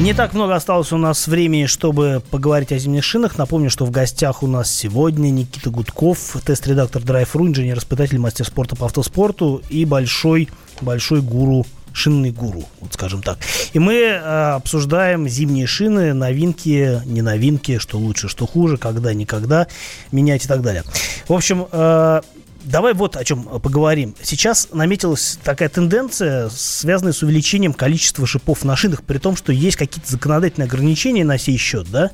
Не 0.00 0.12
так 0.12 0.34
много 0.34 0.56
осталось 0.56 0.90
у 0.90 0.96
нас 0.96 1.28
времени, 1.28 1.66
чтобы 1.66 2.20
поговорить 2.32 2.72
о 2.72 2.78
зимних 2.78 3.04
шинах. 3.04 3.38
Напомню, 3.38 3.70
что 3.70 3.84
в 3.84 3.92
гостях 3.92 4.42
у 4.42 4.48
нас 4.48 4.68
сегодня 4.68 5.30
Никита 5.30 5.70
Гудков, 5.70 6.36
тест-редактор 6.44 7.02
Drive.ru, 7.02 7.46
инженер-испытатель, 7.46 8.18
мастер 8.18 8.44
спорта 8.44 8.74
по 8.74 8.86
автоспорту 8.86 9.62
и 9.68 9.84
большой, 9.84 10.48
большой 10.80 11.20
гуру 11.20 11.64
шинный 11.92 12.32
гуру, 12.32 12.64
вот 12.80 12.92
скажем 12.92 13.22
так. 13.22 13.38
И 13.72 13.78
мы 13.78 13.94
э, 13.94 14.54
обсуждаем 14.56 15.28
зимние 15.28 15.68
шины, 15.68 16.12
новинки, 16.12 17.00
не 17.04 17.22
новинки, 17.22 17.78
что 17.78 17.98
лучше, 17.98 18.28
что 18.28 18.48
хуже, 18.48 18.78
когда, 18.78 19.14
никогда 19.14 19.68
менять 20.10 20.44
и 20.44 20.48
так 20.48 20.62
далее. 20.62 20.82
В 21.28 21.32
общем, 21.32 21.68
э, 21.70 22.20
Давай 22.64 22.94
вот 22.94 23.16
о 23.16 23.24
чем 23.24 23.44
поговорим. 23.44 24.14
Сейчас 24.22 24.68
наметилась 24.72 25.38
такая 25.44 25.68
тенденция, 25.68 26.48
связанная 26.48 27.12
с 27.12 27.22
увеличением 27.22 27.72
количества 27.74 28.26
шипов 28.26 28.64
на 28.64 28.74
шинах, 28.76 29.02
при 29.02 29.18
том, 29.18 29.36
что 29.36 29.52
есть 29.52 29.76
какие-то 29.76 30.10
законодательные 30.10 30.66
ограничения 30.66 31.24
на 31.24 31.36
сей 31.38 31.56
счет, 31.58 31.90
да? 31.90 32.10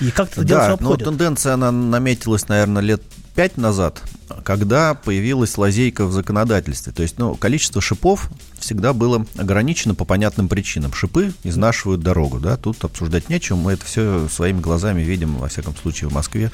И 0.00 0.10
как 0.10 0.30
это 0.32 0.44
дело 0.44 0.60
Да, 0.60 0.66
все 0.76 0.82
но 0.82 0.90
обходит? 0.90 1.04
тенденция, 1.08 1.54
она 1.54 1.70
наметилась, 1.72 2.48
наверное, 2.48 2.82
лет 2.82 3.02
пять 3.34 3.56
назад, 3.56 4.02
когда 4.44 4.94
появилась 4.94 5.58
лазейка 5.58 6.06
в 6.06 6.12
законодательстве. 6.12 6.92
То 6.92 7.02
есть, 7.02 7.18
ну, 7.18 7.34
количество 7.34 7.80
шипов 7.80 8.30
всегда 8.58 8.92
было 8.92 9.26
ограничено 9.36 9.94
по 9.94 10.04
понятным 10.04 10.48
причинам. 10.48 10.92
Шипы 10.92 11.32
изнашивают 11.42 12.00
дорогу, 12.00 12.38
да, 12.38 12.56
тут 12.56 12.82
обсуждать 12.84 13.28
нечем, 13.28 13.58
мы 13.58 13.72
это 13.72 13.84
все 13.84 14.28
своими 14.28 14.60
глазами 14.60 15.02
видим, 15.02 15.36
во 15.36 15.48
всяком 15.48 15.76
случае, 15.76 16.08
в 16.08 16.12
Москве 16.12 16.50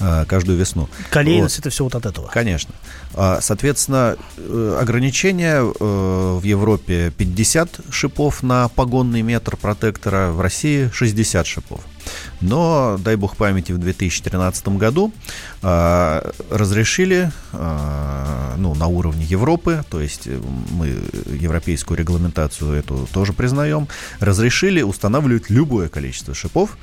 э, 0.00 0.24
каждую 0.26 0.58
весну. 0.58 0.88
Колейность 1.10 1.56
Вот. 1.56 1.60
это 1.60 1.70
все 1.70 1.84
вот 1.84 1.94
от 1.94 2.06
этого. 2.06 2.26
Конечно. 2.28 2.74
А, 3.14 3.40
Соответственно, 3.40 4.16
э, 4.36 4.78
ограничение 4.80 5.58
э, 5.58 6.38
в 6.40 6.42
Европе 6.42 7.12
50 7.16 7.80
шипов 7.90 8.42
на 8.42 8.68
погонный 8.68 9.22
метр 9.22 9.56
протектора, 9.56 10.30
в 10.30 10.40
России 10.40 10.90
60 10.92 11.46
шипов. 11.46 11.80
Но, 12.40 12.98
дай 12.98 13.16
бог 13.16 13.36
памяти, 13.36 13.72
в 13.72 13.78
2013 13.78 14.68
году 14.68 15.12
а, 15.62 16.32
разрешили 16.50 17.30
а, 17.52 18.54
ну, 18.56 18.74
на 18.74 18.86
уровне 18.86 19.24
Европы, 19.24 19.84
то 19.90 20.00
есть 20.00 20.26
э, 20.26 20.40
мы 20.70 20.86
европейскую 21.26 21.98
регламентацию 21.98 22.72
эту 22.72 23.08
тоже 23.12 23.32
признаем, 23.32 23.88
разрешили 24.20 24.82
устанавливать 24.82 25.50
любое 25.50 25.88
количество 25.88 26.34
шипов, 26.34 26.76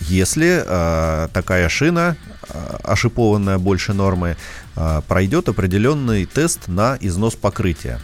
если 0.00 0.62
а, 0.66 1.28
такая 1.28 1.68
шина, 1.68 2.16
а, 2.48 2.80
ошипованная 2.84 3.58
больше 3.58 3.92
нормы, 3.92 4.36
а, 4.76 5.00
пройдет 5.02 5.48
определенный 5.48 6.26
тест 6.26 6.68
на 6.68 6.96
износ 7.00 7.34
покрытия. 7.34 8.00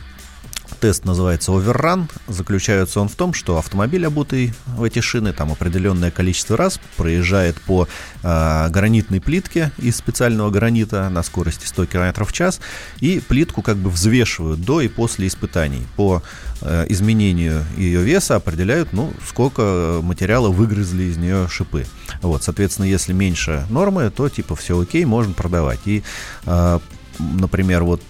Тест 0.81 1.05
называется 1.05 1.53
Overrun. 1.53 2.11
Заключается 2.29 3.01
он 3.01 3.09
в 3.09 3.15
том, 3.15 3.33
что 3.33 3.59
автомобиль, 3.59 4.07
обутый 4.07 4.53
в 4.67 4.83
эти 4.83 5.01
шины, 5.01 5.33
там 5.33 5.53
определенное 5.53 6.11
количество 6.11 6.57
раз 6.57 6.79
проезжает 6.97 7.61
по 7.63 7.89
э, 8.23 8.69
гранитной 8.69 9.21
плитке 9.21 9.73
из 9.79 9.97
специального 9.97 10.51
гранита 10.51 11.09
на 11.09 11.23
скорости 11.23 11.67
100 11.67 11.87
км 11.87 12.25
в 12.25 12.33
час, 12.33 12.61
и 13.01 13.21
плитку 13.21 13.63
как 13.63 13.77
бы 13.77 13.89
взвешивают 13.89 14.61
до 14.61 14.81
и 14.83 14.89
после 14.89 15.29
испытаний. 15.29 15.87
По 15.97 16.23
э, 16.61 16.87
изменению 16.91 17.65
ее 17.77 18.03
веса 18.03 18.37
определяют, 18.37 18.93
ну, 18.93 19.13
сколько 19.27 20.01
материала 20.03 20.49
выгрызли 20.49 21.05
из 21.05 21.17
нее 21.17 21.49
шипы. 21.49 21.87
Вот, 22.21 22.43
соответственно, 22.43 22.87
если 22.87 23.13
меньше 23.13 23.67
нормы, 23.71 24.11
то 24.11 24.29
типа 24.29 24.55
все 24.55 24.79
окей, 24.79 25.05
можно 25.07 25.33
продавать. 25.33 25.81
И, 25.87 26.03
э, 26.45 26.79
например, 27.19 27.85
вот 27.85 28.03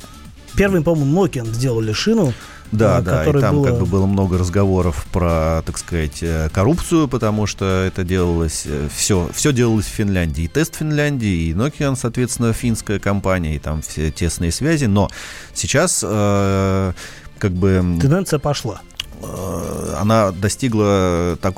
Первым, 0.56 0.84
по-моему, 0.84 1.26
Nokian 1.26 1.52
сделали 1.52 1.92
шину, 1.92 2.32
да, 2.72 2.98
э, 2.98 3.02
да, 3.02 3.24
и 3.24 3.32
там 3.40 3.56
была- 3.56 3.64
как 3.70 3.78
бы 3.78 3.86
было 3.86 4.06
много 4.06 4.38
разговоров 4.38 5.06
про, 5.12 5.62
так 5.64 5.78
сказать, 5.78 6.18
э, 6.22 6.48
коррупцию, 6.52 7.08
потому 7.08 7.46
что 7.46 7.64
это 7.64 8.04
делалось, 8.04 8.66
все, 8.94 9.28
все 9.34 9.52
делалось 9.52 9.86
в 9.86 9.90
Финляндии. 9.90 10.44
И 10.44 10.48
тест 10.48 10.76
Финляндии, 10.76 11.48
и 11.48 11.52
Nokian, 11.52 11.96
соответственно, 11.96 12.52
финская 12.52 12.98
компания, 12.98 13.56
и 13.56 13.58
там 13.58 13.82
все 13.82 14.10
тесные 14.10 14.52
связи. 14.52 14.86
Но 14.86 15.08
сейчас 15.54 16.04
э, 16.06 16.92
как 17.38 17.52
бы... 17.52 17.98
Тенденция 18.00 18.38
пошла. 18.38 18.80
Э, 19.22 19.94
она 19.98 20.32
достигла 20.32 21.38
так, 21.40 21.56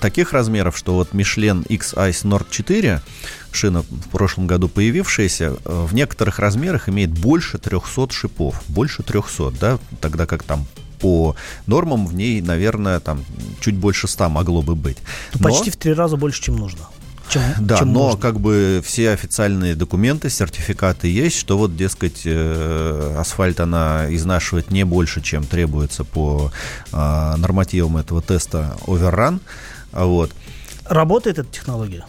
таких 0.00 0.32
размеров, 0.32 0.76
что 0.76 0.94
вот 0.94 1.12
Michelin 1.12 1.66
X 1.66 1.94
Ice 1.94 2.24
Nord 2.24 2.46
4, 2.50 3.02
шина 3.52 3.82
в 3.82 4.08
прошлом 4.10 4.46
году 4.46 4.68
появившаяся, 4.68 5.56
в 5.64 5.94
некоторых 5.94 6.38
размерах 6.38 6.88
имеет 6.88 7.10
больше 7.10 7.58
300 7.58 8.10
шипов. 8.10 8.62
Больше 8.68 9.02
300, 9.02 9.52
да, 9.60 9.78
тогда 10.00 10.26
как 10.26 10.42
там 10.42 10.66
по 10.98 11.36
нормам 11.66 12.06
в 12.06 12.14
ней, 12.14 12.40
наверное, 12.40 13.00
там 13.00 13.24
чуть 13.60 13.76
больше 13.76 14.08
100 14.08 14.28
могло 14.28 14.62
бы 14.62 14.74
быть. 14.74 14.98
Но... 15.34 15.48
Почти 15.48 15.70
в 15.70 15.76
три 15.76 15.92
раза 15.92 16.16
больше, 16.16 16.42
чем 16.42 16.56
нужно. 16.56 16.80
Чем, 17.28 17.42
да, 17.60 17.78
чем 17.78 17.92
но 17.92 18.04
можно. 18.04 18.20
как 18.20 18.40
бы 18.40 18.82
все 18.84 19.10
официальные 19.10 19.74
документы, 19.74 20.30
сертификаты 20.30 21.08
есть, 21.08 21.38
что 21.38 21.58
вот, 21.58 21.76
дескать, 21.76 22.22
э, 22.24 23.16
асфальт 23.18 23.60
она 23.60 24.06
изнашивает 24.08 24.70
не 24.70 24.84
больше, 24.84 25.20
чем 25.20 25.44
требуется 25.44 26.04
по 26.04 26.50
э, 26.90 26.96
нормативам 27.36 27.98
этого 27.98 28.22
теста 28.22 28.76
Overrun. 28.86 29.40
Вот. 29.92 30.32
Работает 30.86 31.38
эта 31.38 31.50
технология? 31.50 32.04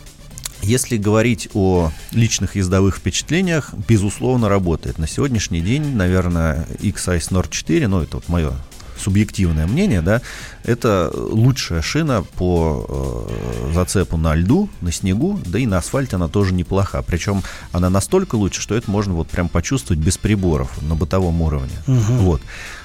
Если 0.62 0.98
говорить 0.98 1.50
о 1.54 1.92
личных 2.12 2.56
ездовых 2.56 2.98
впечатлениях, 2.98 3.74
безусловно, 3.88 4.50
работает. 4.50 4.98
На 4.98 5.08
сегодняшний 5.08 5.62
день, 5.62 5.96
наверное, 5.96 6.68
X-Ice 6.82 7.30
Nord 7.30 7.50
4, 7.50 7.88
ну, 7.88 8.02
это 8.02 8.18
вот 8.18 8.28
мое 8.28 8.54
субъективное 9.00 9.68
мнение, 9.68 10.02
да, 10.02 10.22
это 10.64 11.12
лучшая 11.14 11.82
шина 11.82 12.24
по 12.24 12.86
э, 13.30 13.74
зацепу 13.74 14.18
на 14.18 14.36
льду, 14.36 14.70
на 14.82 14.92
снегу, 14.92 15.40
да 15.46 15.60
и 15.60 15.66
на 15.66 15.78
асфальте 15.78 16.16
она 16.16 16.28
тоже 16.28 16.54
неплоха. 16.54 17.02
Причем 17.02 17.44
она 17.72 17.90
настолько 17.90 18.36
лучше, 18.36 18.62
что 18.62 18.76
это 18.76 18.90
можно 18.90 19.14
вот 19.14 19.28
прям 19.28 19.50
почувствовать 19.50 20.02
без 20.02 20.18
приборов 20.18 20.82
на 20.82 20.96
бытовом 20.96 21.42
уровне. 21.42 21.74
Угу. 21.88 22.14
Вот. 22.14 22.42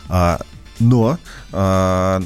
А, 0.09 0.41
но 0.81 1.19
э, 1.53 2.21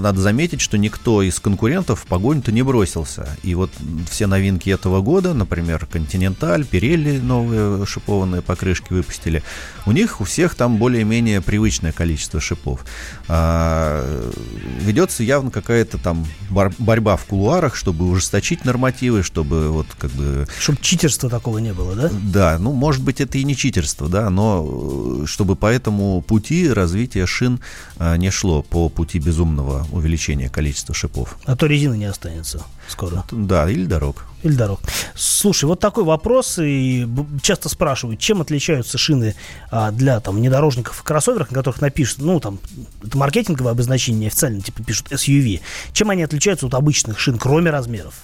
надо 0.00 0.20
заметить, 0.20 0.60
что 0.60 0.78
никто 0.78 1.22
из 1.22 1.38
конкурентов 1.38 2.00
в 2.00 2.06
погоню-то 2.06 2.52
не 2.52 2.62
бросился. 2.62 3.28
И 3.42 3.54
вот 3.54 3.70
все 4.10 4.26
новинки 4.26 4.70
этого 4.70 5.00
года, 5.00 5.34
например, 5.34 5.86
Континенталь, 5.86 6.64
Пирелли 6.64 7.18
новые 7.18 7.86
шипованные 7.86 8.42
покрышки 8.42 8.92
выпустили, 8.92 9.42
у 9.86 9.92
них 9.92 10.20
у 10.20 10.24
всех 10.24 10.54
там 10.54 10.78
более-менее 10.78 11.40
привычное 11.40 11.92
количество 11.92 12.40
шипов. 12.40 12.84
А, 13.28 14.30
ведется 14.80 15.22
явно 15.22 15.50
какая-то 15.50 15.98
там 15.98 16.26
борьба 16.50 17.16
в 17.16 17.24
кулуарах, 17.26 17.76
чтобы 17.76 18.08
ужесточить 18.08 18.64
нормативы, 18.64 19.22
чтобы 19.22 19.70
вот 19.70 19.86
как 19.98 20.10
бы... 20.12 20.46
Чтобы 20.58 20.78
читерства 20.80 21.30
такого 21.30 21.58
не 21.58 21.72
было, 21.72 21.94
да? 21.94 22.10
Да, 22.12 22.58
ну, 22.58 22.72
может 22.72 23.02
быть, 23.02 23.20
это 23.20 23.38
и 23.38 23.44
не 23.44 23.56
читерство, 23.56 24.08
да, 24.08 24.30
но 24.30 25.22
э, 25.22 25.26
чтобы 25.26 25.56
по 25.56 25.66
этому 25.66 26.22
пути 26.22 26.68
развития 26.68 27.26
шин 27.26 27.60
не 27.98 28.30
шло 28.30 28.62
по 28.62 28.88
пути 28.88 29.18
безумного 29.18 29.86
увеличения 29.92 30.48
количества 30.48 30.94
шипов. 30.94 31.38
А 31.44 31.56
то 31.56 31.66
резины 31.66 31.96
не 31.96 32.06
останется 32.06 32.62
скоро. 32.88 33.24
Да, 33.30 33.68
или 33.70 33.86
дорог. 33.86 34.26
Или 34.42 34.54
дорог. 34.54 34.80
Слушай, 35.14 35.64
вот 35.64 35.80
такой 35.80 36.04
вопрос, 36.04 36.58
и 36.60 37.08
часто 37.42 37.68
спрашивают, 37.68 38.20
чем 38.20 38.40
отличаются 38.42 38.98
шины 38.98 39.34
а, 39.70 39.90
для 39.90 40.20
там 40.20 40.36
внедорожников 40.36 41.00
и 41.00 41.04
кроссоверов, 41.04 41.50
на 41.50 41.54
которых 41.54 41.80
напишут, 41.80 42.18
ну, 42.18 42.40
там, 42.40 42.58
это 43.02 43.16
маркетинговое 43.16 43.72
обозначение, 43.72 44.28
официально, 44.28 44.60
типа, 44.60 44.82
пишут 44.82 45.12
SUV. 45.12 45.60
Чем 45.92 46.10
они 46.10 46.22
отличаются 46.22 46.66
от 46.66 46.74
обычных 46.74 47.18
шин, 47.18 47.38
кроме 47.38 47.70
размеров? 47.70 48.14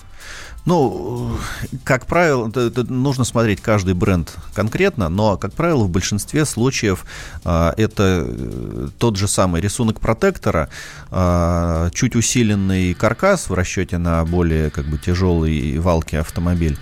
Ну, 0.67 1.39
как 1.85 2.07
правило, 2.07 2.49
это, 2.49 2.85
нужно 2.85 3.25
смотреть 3.25 3.61
каждый 3.63 3.95
бренд 3.95 4.37
конкретно, 4.55 5.09
но, 5.09 5.37
как 5.37 5.55
правило, 5.55 5.85
в 5.85 5.89
большинстве 5.89 6.45
случаев 6.45 7.07
а, 7.45 7.73
это 7.77 8.27
э, 8.27 8.89
тот 8.99 9.17
же 9.17 9.27
самый 9.27 9.63
рисунок 9.63 10.01
протектора, 10.01 10.69
а, 11.11 11.89
чуть 11.91 12.15
усиленный 12.15 12.93
каркас 12.93 13.49
в 13.49 13.55
расчете 13.55 13.97
на 13.97 14.25
более 14.25 14.71
как 14.71 14.85
бы 14.85 14.99
тяжелый 14.99 15.79
валки 15.79 16.17
автомобиль. 16.17 16.79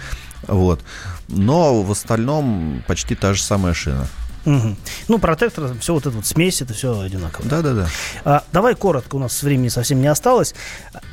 Вот. 0.48 0.80
Но 1.28 1.82
в 1.82 1.92
остальном 1.92 2.82
почти 2.86 3.14
та 3.14 3.34
же 3.34 3.42
самая 3.42 3.74
шина. 3.74 4.08
Угу. 4.48 4.76
Ну, 5.08 5.18
протектор, 5.18 5.74
все 5.78 5.94
вот 5.94 6.06
это 6.06 6.16
вот 6.16 6.26
смесь, 6.26 6.62
это 6.62 6.72
все 6.72 6.98
одинаково. 6.98 7.46
Да, 7.48 7.60
да, 7.60 7.74
да. 7.74 7.88
А, 8.24 8.44
давай 8.52 8.74
коротко, 8.74 9.16
у 9.16 9.18
нас 9.18 9.42
времени 9.42 9.68
совсем 9.68 10.00
не 10.00 10.06
осталось. 10.06 10.54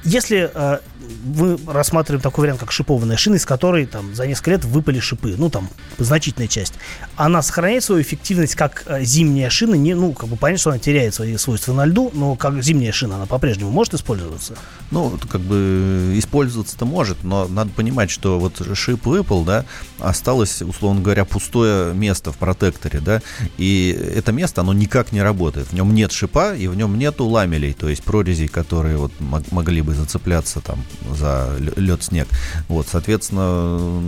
Если 0.03 0.49
а, 0.53 0.79
мы 1.23 1.57
рассматриваем 1.67 2.21
такой 2.21 2.43
вариант, 2.43 2.59
как 2.59 2.71
шипованная 2.71 3.17
шина, 3.17 3.35
из 3.35 3.45
которой 3.45 3.85
там 3.85 4.13
за 4.15 4.27
несколько 4.27 4.51
лет 4.51 4.65
выпали 4.65 4.99
шипы, 4.99 5.35
ну 5.37 5.49
там 5.49 5.69
значительная 5.97 6.47
часть, 6.47 6.73
она 7.15 7.41
сохраняет 7.41 7.83
свою 7.83 8.01
эффективность 8.01 8.55
как 8.55 8.83
а, 8.85 9.01
зимняя 9.01 9.49
шина, 9.49 9.75
не, 9.75 9.93
ну 9.93 10.13
как 10.13 10.29
бы 10.29 10.35
понятно, 10.35 10.59
что 10.59 10.69
она 10.71 10.79
теряет 10.79 11.13
свои 11.13 11.37
свойства 11.37 11.73
на 11.73 11.85
льду, 11.85 12.11
но 12.13 12.35
как 12.35 12.61
зимняя 12.63 12.91
шина 12.91 13.15
она 13.15 13.25
по-прежнему 13.25 13.71
может 13.71 13.93
использоваться? 13.93 14.55
Ну, 14.91 15.17
как 15.29 15.41
бы 15.41 16.13
использоваться-то 16.15 16.85
может, 16.85 17.23
но 17.23 17.47
надо 17.47 17.71
понимать, 17.71 18.09
что 18.09 18.39
вот 18.39 18.61
шип 18.75 19.05
выпал, 19.05 19.43
да, 19.43 19.65
осталось, 19.99 20.61
условно 20.61 21.01
говоря, 21.01 21.25
пустое 21.25 21.93
место 21.93 22.31
в 22.31 22.37
протекторе, 22.37 22.99
да, 22.99 23.21
и 23.57 23.97
это 24.15 24.31
место, 24.31 24.61
оно 24.61 24.73
никак 24.73 25.11
не 25.11 25.21
работает. 25.21 25.67
В 25.67 25.73
нем 25.73 25.93
нет 25.93 26.11
шипа, 26.11 26.55
и 26.55 26.67
в 26.67 26.75
нем 26.75 26.97
нету 26.97 27.25
ламелей, 27.25 27.73
то 27.73 27.89
есть 27.89 28.03
прорезей, 28.03 28.47
которые 28.47 28.97
вот 28.97 29.11
могли 29.19 29.81
бы 29.81 29.93
зацепляться 29.93 30.61
там 30.61 30.83
за 31.13 31.55
лед-снег. 31.57 32.27
Вот, 32.67 32.87
соответственно, 32.87 34.01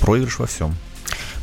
проигрыш 0.00 0.38
во 0.38 0.46
всем 0.46 0.74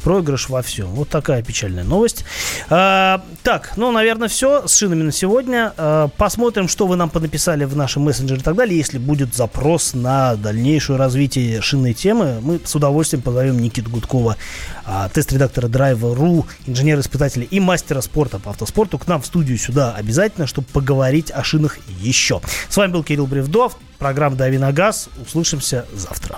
проигрыш 0.08 0.48
во 0.48 0.62
всем. 0.62 0.88
Вот 0.92 1.10
такая 1.10 1.44
печальная 1.44 1.84
новость. 1.84 2.24
А, 2.70 3.22
так, 3.44 3.74
ну, 3.76 3.92
наверное, 3.92 4.30
все 4.30 4.66
с 4.66 4.74
шинами 4.74 5.04
на 5.04 5.12
сегодня. 5.12 5.74
А, 5.76 6.08
посмотрим, 6.08 6.70
что 6.70 6.88
вы 6.88 6.96
нам 6.96 7.10
понаписали 7.10 7.66
в 7.66 7.76
нашем 7.76 8.04
мессенджере 8.04 8.40
и 8.40 8.44
так 8.44 8.56
далее. 8.56 8.78
Если 8.78 9.00
будет 9.00 9.36
запрос 9.36 9.94
на 9.94 10.38
дальнейшее 10.38 10.96
развитие 10.96 11.60
шинной 11.60 11.94
темы, 11.94 12.40
мы 12.42 12.62
с 12.64 12.74
удовольствием 12.74 13.22
позовем 13.22 13.60
Никиту 13.60 13.90
Гудкова, 13.90 14.38
а, 14.86 15.10
тест-редактора 15.10 15.68
Driver.ru, 15.68 16.46
инженера-испытателя 16.68 17.44
и 17.44 17.60
мастера 17.60 18.00
спорта 18.00 18.40
по 18.40 18.52
автоспорту 18.52 18.98
к 18.98 19.08
нам 19.08 19.22
в 19.22 19.26
студию 19.26 19.58
сюда 19.58 19.94
обязательно, 19.94 20.48
чтобы 20.48 20.68
поговорить 20.68 21.32
о 21.32 21.44
шинах 21.44 21.80
еще. 22.00 22.40
С 22.70 22.78
вами 22.78 22.94
был 22.94 23.04
Кирилл 23.04 23.28
Бревдов, 23.28 23.78
программа 23.98 24.38
«Дави 24.38 24.58
на 24.58 24.72
газ». 24.72 25.10
Услышимся 25.22 25.86
завтра. 25.94 26.38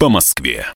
по 0.00 0.08
Москве. 0.08 0.66